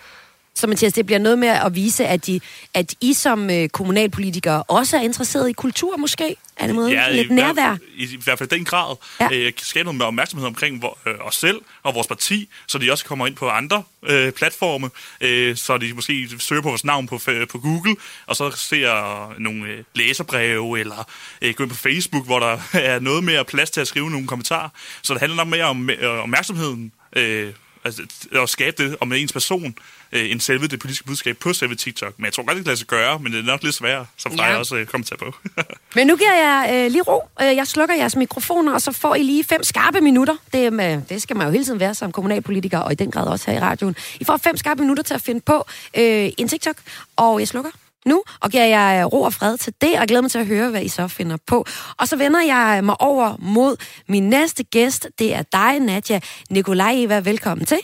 [0.57, 2.41] Så Mathias, det bliver noget med at vise, at, de,
[2.75, 6.37] at I som øh, kommunalpolitikere også er interesseret i kultur måske?
[6.57, 6.91] Er det måde?
[6.93, 7.53] Ja, Lidt i, nærvær?
[7.69, 8.97] hvert- I, I hvert fald den grad.
[9.21, 9.29] Ja.
[9.33, 12.93] Øh, skabe noget mere opmærksomhed omkring hvor, øh, os selv og vores parti, så de
[12.93, 14.91] også kommer ind på andre øh, platforme,
[15.21, 17.97] øh, så de måske søger på vores navn på, fa- på Google,
[18.27, 21.09] og så ser nogle øh, læserbreve, eller
[21.43, 22.59] øh, går ind på Facebook, hvor der
[22.93, 24.69] er noget mere plads til at skrive nogle kommentarer.
[25.03, 27.53] Så det handler nok mere om øh, opmærksomheden, øh,
[27.87, 28.03] altså
[28.43, 29.75] at skabe det om ens person,
[30.13, 32.19] øh, end selve det politiske budskab på selve TikTok.
[32.19, 34.07] Men jeg tror godt, det kan lade sig gøre, men det er nok lidt sværere,
[34.17, 34.59] som Freja Ja.
[34.59, 35.35] også øh, kommenterer på.
[35.97, 37.29] Men nu giver jeg øh, lige ro.
[37.43, 40.37] Øh, jeg slukker jeres mikrofoner, og så får I lige fem skarpe minutter.
[40.53, 43.27] Det, med, det skal man jo hele tiden være som kommunalpolitiker, og i den grad
[43.27, 43.97] også her i radioen.
[44.21, 45.67] I får fem skarpe minutter til at finde på
[45.97, 46.77] øh, en TikTok,
[47.17, 47.71] og jeg slukker
[48.07, 50.47] nu, og giver jeg øh, ro og fred til det, og glæder mig til at
[50.47, 51.65] høre, hvad I så finder på.
[51.99, 53.77] Og så vender jeg mig over mod
[54.09, 55.09] min næste gæst.
[55.19, 57.19] Det er dig, Nadja Nikolajeva.
[57.19, 57.79] Velkommen til.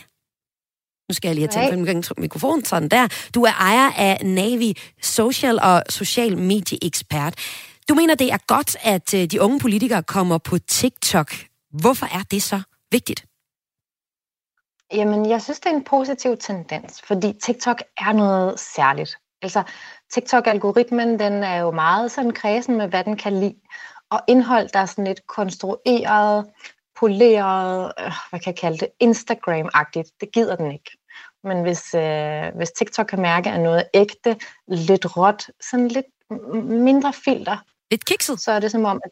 [1.09, 3.07] Nu skal jeg lige have tændt på min mikrofon, sådan der.
[3.35, 7.35] Du er ejer af Navi Social og social medieekspert.
[7.89, 11.33] Du mener, det er godt, at øh, de unge politikere kommer på TikTok.
[11.81, 12.61] Hvorfor er det så
[12.91, 13.25] vigtigt?
[14.93, 19.17] Jamen, jeg synes, det er en positiv tendens, fordi TikTok er noget særligt.
[19.43, 19.63] Altså,
[20.13, 23.55] TikTok-algoritmen, den er jo meget sådan kredsen med, hvad den kan lide.
[24.09, 26.45] Og indhold, der er sådan lidt konstrueret,
[26.99, 30.91] poleret, øh, hvad kan jeg kalde det, Instagram-agtigt, det gider den ikke.
[31.43, 34.37] Men hvis, øh, hvis TikTok kan mærke, at noget er ægte,
[34.67, 36.05] lidt råt, sådan lidt
[36.65, 37.57] mindre filter.
[37.91, 38.39] Lidt kikset?
[38.39, 39.11] Så er det som om, at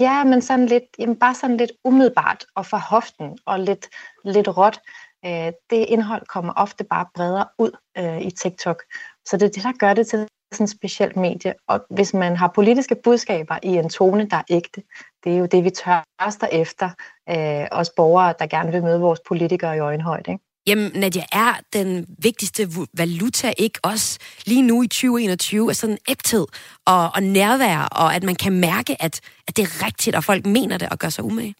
[0.00, 3.88] Ja, men sådan lidt, jamen bare sådan lidt umiddelbart og fra hoften og lidt,
[4.24, 4.80] lidt råt.
[5.26, 8.82] Øh, det indhold kommer ofte bare bredere ud øh, i TikTok.
[9.26, 11.54] Så det er det, der gør det til sådan et specielt medie.
[11.68, 14.82] Og hvis man har politiske budskaber i en tone, der er ægte,
[15.24, 16.90] det er jo det, vi tørster efter.
[17.30, 20.30] Øh, os borgere, der gerne vil møde vores politikere i øjenhøjde.
[20.32, 20.44] Ikke?
[20.66, 26.46] Jamen, Nadia, er den vigtigste valuta ikke også lige nu i 2021 er sådan ægthed
[26.86, 30.46] og, og nærvær, og at man kan mærke, at, at det er rigtigt, og folk
[30.46, 31.54] mener det og gør sig umage?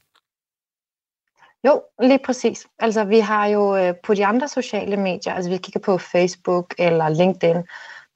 [1.66, 2.66] Jo, lige præcis.
[2.78, 6.74] Altså, vi har jo øh, på de andre sociale medier, altså vi kigger på Facebook
[6.78, 7.62] eller LinkedIn,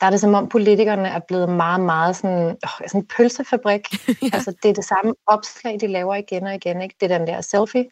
[0.01, 2.55] der er det som om politikerne er blevet meget, meget sådan, øh,
[2.87, 3.93] sådan en pølsefabrik.
[4.09, 4.15] ja.
[4.33, 6.83] Altså, det er det samme opslag, de laver igen og igen.
[6.83, 6.95] Ikke?
[7.01, 7.85] Det er den der selfie.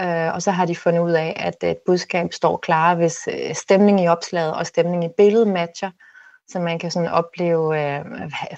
[0.00, 3.54] Øh, og så har de fundet ud af, at et budskab står klar, hvis øh,
[3.54, 5.90] stemning i opslaget og stemning i billedet matcher.
[6.52, 8.04] Så man kan sådan opleve, øh,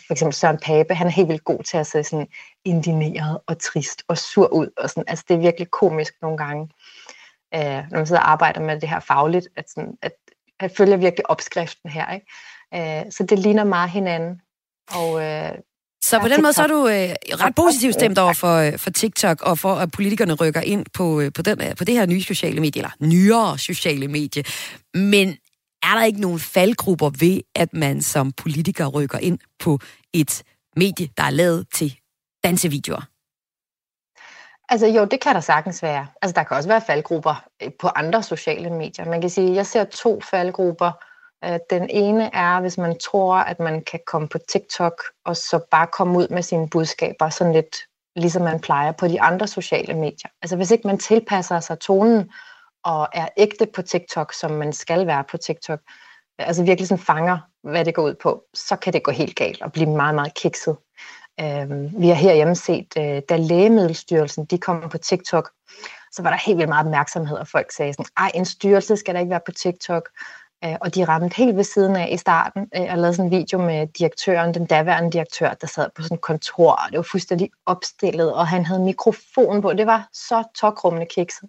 [0.07, 2.26] for eksempel Søren Pape, han er helt vildt god til at se sådan
[2.64, 4.68] indineret og trist og sur ud.
[4.76, 5.05] Og sådan.
[5.07, 6.68] Altså, det er virkelig komisk nogle gange,
[7.55, 10.12] øh, når man sidder og arbejder med det her fagligt, at, sådan, at
[10.61, 12.12] jeg følger virkelig opskriften her.
[12.14, 12.26] Ikke?
[12.74, 14.40] Øh, så det ligner meget hinanden.
[14.95, 15.51] Og, øh,
[16.03, 17.14] Så på den måde så er du øh,
[17.45, 21.20] ret positivt stemt over for, øh, for TikTok, og for at politikerne rykker ind på,
[21.20, 24.45] øh, på, den, på det her nye sociale medie, eller nyere sociale medie.
[24.95, 25.36] Men
[25.83, 29.78] er der ikke nogen faldgrupper ved, at man som politiker rykker ind på
[30.12, 30.43] et
[30.76, 31.99] medie, der er lavet til
[32.45, 33.03] dansevideoer?
[34.68, 36.07] Altså jo, det kan der sagtens være.
[36.22, 39.05] Altså der kan også være faldgrupper øh, på andre sociale medier.
[39.05, 40.93] Man kan sige, at jeg ser to faldgrupper.
[41.45, 45.61] Øh, den ene er, hvis man tror, at man kan komme på TikTok og så
[45.70, 47.76] bare komme ud med sine budskaber sådan lidt
[48.16, 50.30] ligesom man plejer på de andre sociale medier.
[50.43, 52.30] Altså hvis ikke man tilpasser sig tonen
[52.85, 55.80] og er ægte på TikTok, som man skal være på TikTok,
[56.39, 59.62] altså virkelig sådan fanger, hvad det går ud på, så kan det gå helt galt
[59.62, 60.76] og blive meget, meget kikset.
[61.41, 65.51] Øh, vi har herhjemme set, øh, da Lægemiddelstyrelsen de kom på TikTok,
[66.12, 69.14] så var der helt vildt meget opmærksomhed, og folk sagde sådan, ej, en styrelse skal
[69.14, 70.09] der ikke være på TikTok.
[70.64, 73.39] Øh, og de ramte helt ved siden af i starten, øh, og lavede sådan en
[73.39, 77.03] video med direktøren, den daværende direktør, der sad på sådan et kontor, og det var
[77.11, 79.72] fuldstændig opstillet, og han havde mikrofon på.
[79.72, 81.49] Det var så tokrummende kikset.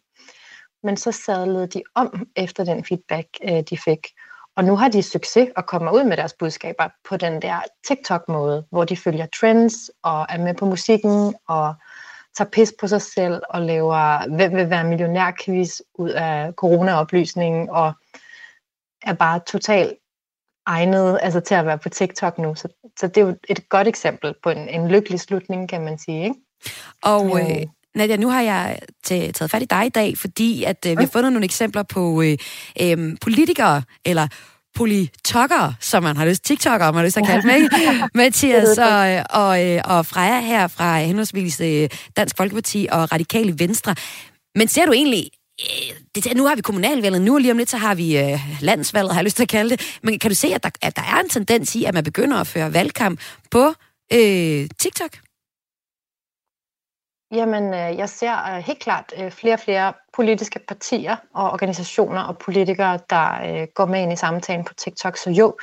[0.84, 4.07] Men så sadlede de om efter den feedback, øh, de fik.
[4.55, 8.65] Og nu har de succes og kommer ud med deres budskaber på den der TikTok-måde,
[8.71, 9.73] hvor de følger trends
[10.03, 11.75] og er med på musikken og
[12.38, 17.93] tager pis på sig selv og laver hvem vil være millionærquiz ud af corona-oplysningen og
[19.03, 19.93] er bare totalt
[20.65, 22.55] egnet altså, til at være på TikTok nu.
[22.55, 22.67] Så,
[22.99, 26.23] så det er jo et godt eksempel på en, en lykkelig slutning, kan man sige.
[26.23, 26.36] Ikke?
[27.03, 27.65] Og øh,
[27.95, 31.09] Nadia, nu har jeg taget fat i dig i dag, fordi at øh, vi har
[31.13, 32.37] fundet nogle eksempler på øh,
[32.81, 34.27] øh, politikere, eller
[34.75, 37.69] politokkere, som man har lyst, TikTokere, man har lyst til at kalde dem, ikke?
[38.15, 43.95] Mathias og, og, øh, og Freja her fra henholdsvis øh, Dansk Folkeparti og Radikale Venstre.
[44.55, 45.29] Men ser du egentlig
[45.61, 49.11] øh, det, nu har vi kommunalvalget, nu lige om lidt, så har vi øh, landsvalget,
[49.11, 49.99] har jeg lyst til at kalde det.
[50.03, 52.37] Men kan du se, at der, at der er en tendens i, at man begynder
[52.37, 53.19] at føre valgkamp
[53.51, 53.73] på
[54.13, 55.22] øh, TikTok?
[57.34, 62.21] Jamen, øh, jeg ser øh, helt klart øh, flere og flere politiske partier og organisationer
[62.21, 65.17] og politikere, der går med ind i samtalen på TikTok.
[65.17, 65.57] Så jo,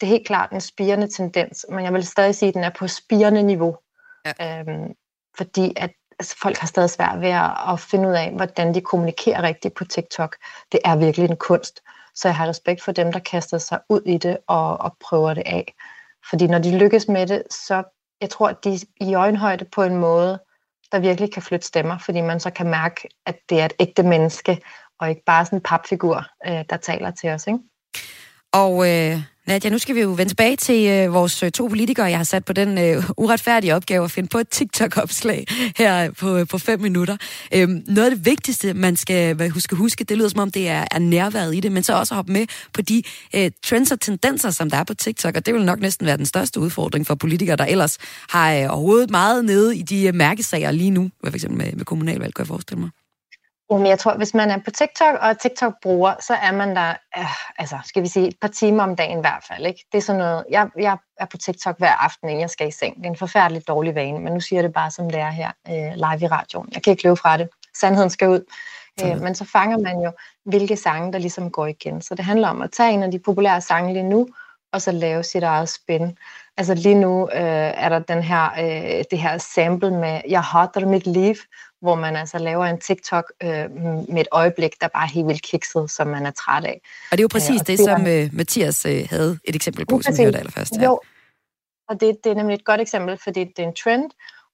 [0.00, 2.70] det er helt klart en spirende tendens, men jeg vil stadig sige, at den er
[2.70, 3.76] på spirende niveau.
[4.26, 4.60] Ja.
[4.60, 4.94] Øhm,
[5.36, 7.30] fordi at altså, folk har stadig svært ved
[7.72, 10.36] at finde ud af, hvordan de kommunikerer rigtigt på TikTok.
[10.72, 11.80] Det er virkelig en kunst.
[12.14, 15.34] Så jeg har respekt for dem, der kaster sig ud i det og, og prøver
[15.34, 15.74] det af.
[16.30, 17.82] Fordi når de lykkes med det, så
[18.20, 20.38] jeg tror, at de er i øjenhøjde på en måde,
[20.92, 24.02] der virkelig kan flytte stemmer, fordi man så kan mærke, at det er et ægte
[24.02, 24.62] menneske,
[24.98, 27.46] og ikke bare sådan en papfigur, øh, der taler til os.
[27.46, 27.58] Ikke?
[28.52, 32.06] Og øh, Nadia, nu skal vi jo vende tilbage til øh, vores øh, to politikere.
[32.06, 35.46] Jeg har sat på den øh, uretfærdige opgave at finde på et TikTok-opslag
[35.76, 37.16] her på, øh, på fem minutter.
[37.54, 40.84] Øhm, noget af det vigtigste, man skal huske, huske, det lyder som om, det er,
[40.90, 43.02] er nærværet i det, men så også hoppe med på de
[43.36, 46.16] øh, trends og tendenser, som der er på TikTok, og det vil nok næsten være
[46.16, 47.98] den største udfordring for politikere, der ellers
[48.28, 51.84] har øh, overhovedet meget nede i de øh, mærkesager lige nu, for eksempel med, med
[51.84, 52.90] kommunalvalg, kan jeg forestille mig.
[53.70, 57.58] Jamen, jeg tror, hvis man er på TikTok og TikTok-bruger, så er man der, øh,
[57.58, 59.66] altså, skal vi sige, et par timer om dagen i hvert fald.
[59.66, 59.84] Ikke?
[59.92, 62.70] Det er sådan noget, jeg, jeg er på TikTok hver aften, inden jeg skal i
[62.70, 62.96] seng.
[62.96, 65.30] Det er en forfærdelig dårlig vane, men nu siger jeg det bare, som det er
[65.30, 66.68] her øh, live i radioen.
[66.74, 67.48] Jeg kan ikke løbe fra det.
[67.80, 68.44] Sandheden skal ud.
[69.04, 70.12] Øh, men så fanger man jo,
[70.44, 72.02] hvilke sange, der ligesom går igen.
[72.02, 74.28] Så det handler om at tage en af de populære sange lige nu,
[74.72, 76.18] og så lave sit eget spin.
[76.56, 77.40] Altså lige nu øh,
[77.84, 81.34] er der den her, øh, det her sample med, jeg hater mit liv,
[81.80, 83.70] hvor man altså laver en TikTok øh,
[84.08, 86.80] med et øjeblik, der bare er helt vildt kikset, som man er træt af.
[87.10, 90.02] Og det er jo præcis øh, det, som øh, Mathias øh, havde et eksempel på,
[90.02, 90.76] som vi hørte allerførst.
[90.76, 90.84] Ja.
[90.84, 91.00] Jo,
[91.88, 94.10] og det, det er nemlig et godt eksempel, fordi det er en trend,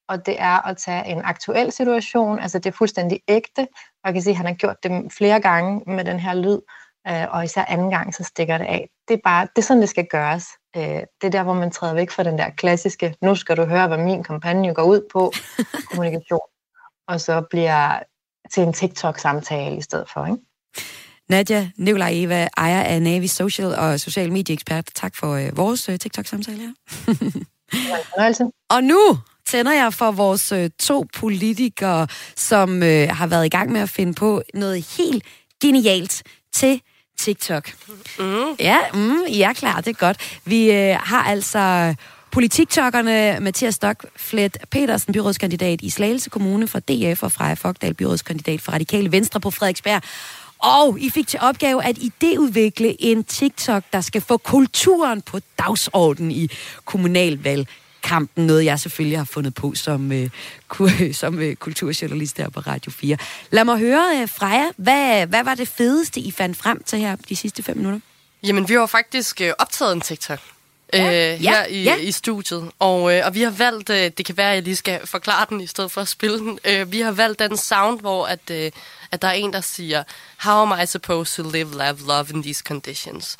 [0.08, 4.12] og det er at tage en aktuel situation, altså det er fuldstændig ægte, og jeg
[4.12, 6.58] kan sige, at han har gjort det flere gange med den her lyd,
[7.08, 8.88] øh, og især anden gang, så stikker det af.
[9.08, 10.46] Det er bare, det er sådan, det skal gøres.
[10.76, 13.64] Øh, det er der, hvor man træder væk fra den der klassiske, nu skal du
[13.64, 15.32] høre, hvad min kampagne går ud på,
[15.90, 16.40] kommunikation
[17.08, 17.98] og så bliver
[18.52, 20.26] til en TikTok-samtale i stedet for.
[20.26, 20.38] Ikke?
[21.28, 24.86] Nadia Nikolaj Eva, ejer af Navi Social og social medieekspert.
[24.94, 26.72] Tak for øh, vores øh, TikTok-samtale her.
[28.76, 33.72] og nu tænder jeg for vores øh, to politikere, som øh, har været i gang
[33.72, 35.24] med at finde på noget helt
[35.62, 36.80] genialt til
[37.18, 37.72] TikTok.
[38.18, 38.56] Mm.
[38.58, 40.38] Ja, mm, I er klar, det er godt.
[40.44, 41.94] Vi øh, har altså
[42.30, 48.72] Politiktokkerne Mathias Stockflet Petersen, byrådskandidat i Slagelse Kommune for DF og Freja Fogdal, byrådskandidat for
[48.72, 50.02] Radikale Venstre på Frederiksberg.
[50.58, 56.30] Og I fik til opgave at idéudvikle en TikTok, der skal få kulturen på dagsordenen
[56.30, 56.50] i
[56.84, 57.68] kommunalvalg
[58.06, 60.30] kampen, noget jeg selvfølgelig har fundet på som, øh,
[61.12, 63.16] som øh, kulturjournalist her på Radio 4.
[63.50, 67.16] Lad mig høre, øh, Freja, hvad, hvad var det fedeste, I fandt frem til her
[67.28, 68.00] de sidste fem minutter?
[68.42, 70.38] Jamen, vi har faktisk øh, optaget en TikTok
[70.92, 71.32] ja.
[71.32, 71.64] øh, her ja.
[71.64, 71.96] I, ja.
[71.96, 72.70] i studiet.
[72.78, 75.46] Og, øh, og vi har valgt, øh, det kan være, at jeg lige skal forklare
[75.48, 76.58] den i stedet for at spille den.
[76.64, 78.70] Øh, vi har valgt den sound, hvor at, øh,
[79.10, 80.02] at der er en, der siger,
[80.36, 83.36] How am I supposed to live, love, love in these conditions?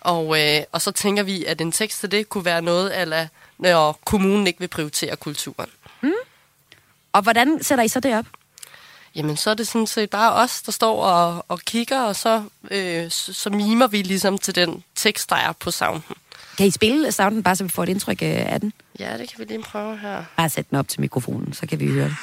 [0.00, 3.26] Og, øh, og så tænker vi, at en tekst til det kunne være noget, eller
[3.62, 5.70] når kommunen ikke vil prioritere kulturen.
[6.00, 6.12] Mm.
[7.12, 8.26] Og hvordan sætter I så det op?
[9.14, 12.42] Jamen, så er det sådan set bare os, der står og, og kigger, og så,
[12.70, 16.02] øh, så, så mimer vi ligesom til den tekst, der er på sounden.
[16.58, 18.72] Kan I spille sounden, bare så vi får et indtryk øh, af den?
[18.98, 20.24] Ja, det kan vi lige prøve her.
[20.36, 22.16] Bare sæt den op til mikrofonen, så kan vi høre det.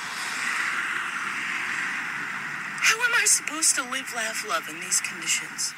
[2.89, 5.75] How am I supposed to live, laugh, love in these conditions?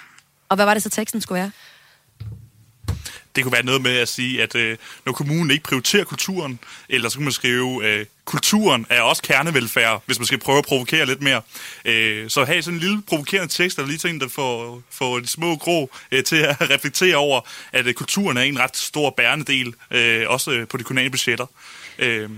[0.49, 1.51] Og hvad var det så teksten skulle være?
[3.35, 7.09] Det kunne være noget med at sige, at øh, når kommunen ikke prioriterer kulturen, eller
[7.09, 11.05] så kunne man skrive, øh, kulturen er også kernevelfærd, hvis man skal prøve at provokere
[11.05, 11.41] lidt mere.
[11.85, 15.27] Øh, så have sådan en lille provokerende tekst, der lige tænker, der får, får de
[15.27, 19.45] små grå øh, til at reflektere over, at øh, kulturen er en ret stor bærende
[19.45, 21.45] del, øh, også øh, på de kommunale budgetter.
[21.99, 22.29] Øh,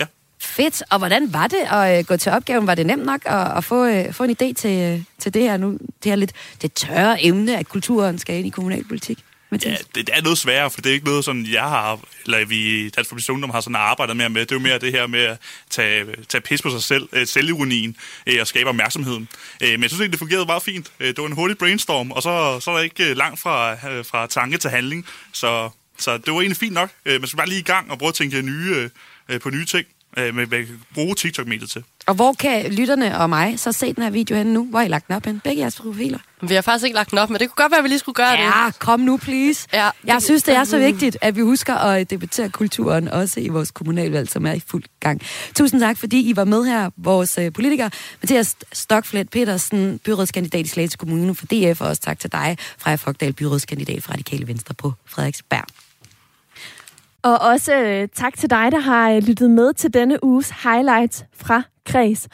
[0.00, 0.04] ja.
[0.40, 0.82] Fedt.
[0.90, 2.66] Og hvordan var det at øh, gå til opgaven?
[2.66, 5.42] Var det nemt nok at, at få, øh, få en idé til, øh, til det
[5.42, 5.72] her nu?
[5.72, 6.32] Det her lidt
[6.62, 9.24] det tørre emne, at kulturen skal ind i kommunalpolitik?
[9.52, 12.44] Ja, det, det er noget sværere, for det er ikke noget, sådan jeg har, eller
[12.44, 14.40] vi i Dansk Folkeparti Ungdom har sådan arbejdet mere med.
[14.40, 15.38] Det er jo mere det her med at
[15.70, 17.96] tage, tage pis på sig selv, øh, selvironien
[18.26, 19.28] øh, og skabe opmærksomheden.
[19.62, 20.92] Øh, men jeg synes egentlig, det fungerede meget fint.
[21.00, 23.72] Øh, det var en hurtig brainstorm, og så, så er der ikke øh, langt fra,
[23.90, 25.06] øh, fra tanke til handling.
[25.32, 26.90] Så, så det var egentlig fint nok.
[27.04, 28.90] Øh, man skal bare lige i gang og prøve at tænke nye, øh,
[29.28, 29.86] øh på nye ting,
[30.16, 31.84] øh, vi kan bruge TikTok-mediet til.
[32.06, 34.66] Og hvor kan lytterne og mig så se den her video henne nu?
[34.70, 35.40] Hvor har I lagt den op henne?
[35.44, 36.18] Begge jeres profiler.
[36.42, 37.98] Vi har faktisk ikke lagt den op, men det kunne godt være, at vi lige
[37.98, 38.38] skulle gøre det.
[38.38, 39.68] Ja, kom nu, please.
[39.72, 43.48] Ja, Jeg synes, det er så vigtigt, at vi husker at debattere kulturen, også i
[43.48, 45.20] vores kommunalvalg, som er i fuld gang.
[45.54, 47.90] Tusind tak, fordi I var med her, vores øh, politikere.
[48.22, 52.96] Mathias Stokflet Petersen, byrådskandidat i Slagelse Kommune for DF, og også tak til dig, Freja
[52.96, 55.64] Fogdal, byrådskandidat fra Radikale Venstre på Frederiksberg.
[57.24, 61.24] Og også øh, tak til dig, der har øh, lyttet med til denne uges highlights
[61.34, 62.28] fra Kreds.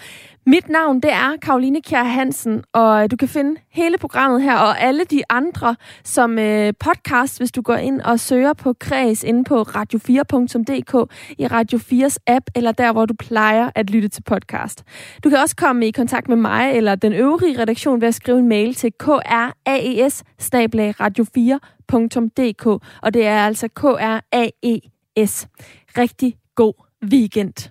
[0.46, 4.56] Mit navn det er Karoline Kjær Hansen, og øh, du kan finde hele programmet her
[4.56, 9.24] og alle de andre som øh, podcast, hvis du går ind og søger på Kreds
[9.24, 14.22] inde på radio4.dk i Radio 4's app, eller der, hvor du plejer at lytte til
[14.22, 14.84] podcast.
[15.24, 18.38] Du kan også komme i kontakt med mig eller den øvrige redaktion ved at skrive
[18.38, 20.22] en mail til kraes
[21.00, 21.24] radio
[21.92, 22.66] 4dk
[23.02, 25.48] og det er altså K-R-A-E-S.
[25.98, 26.74] Rigtig god
[27.04, 27.70] weekend.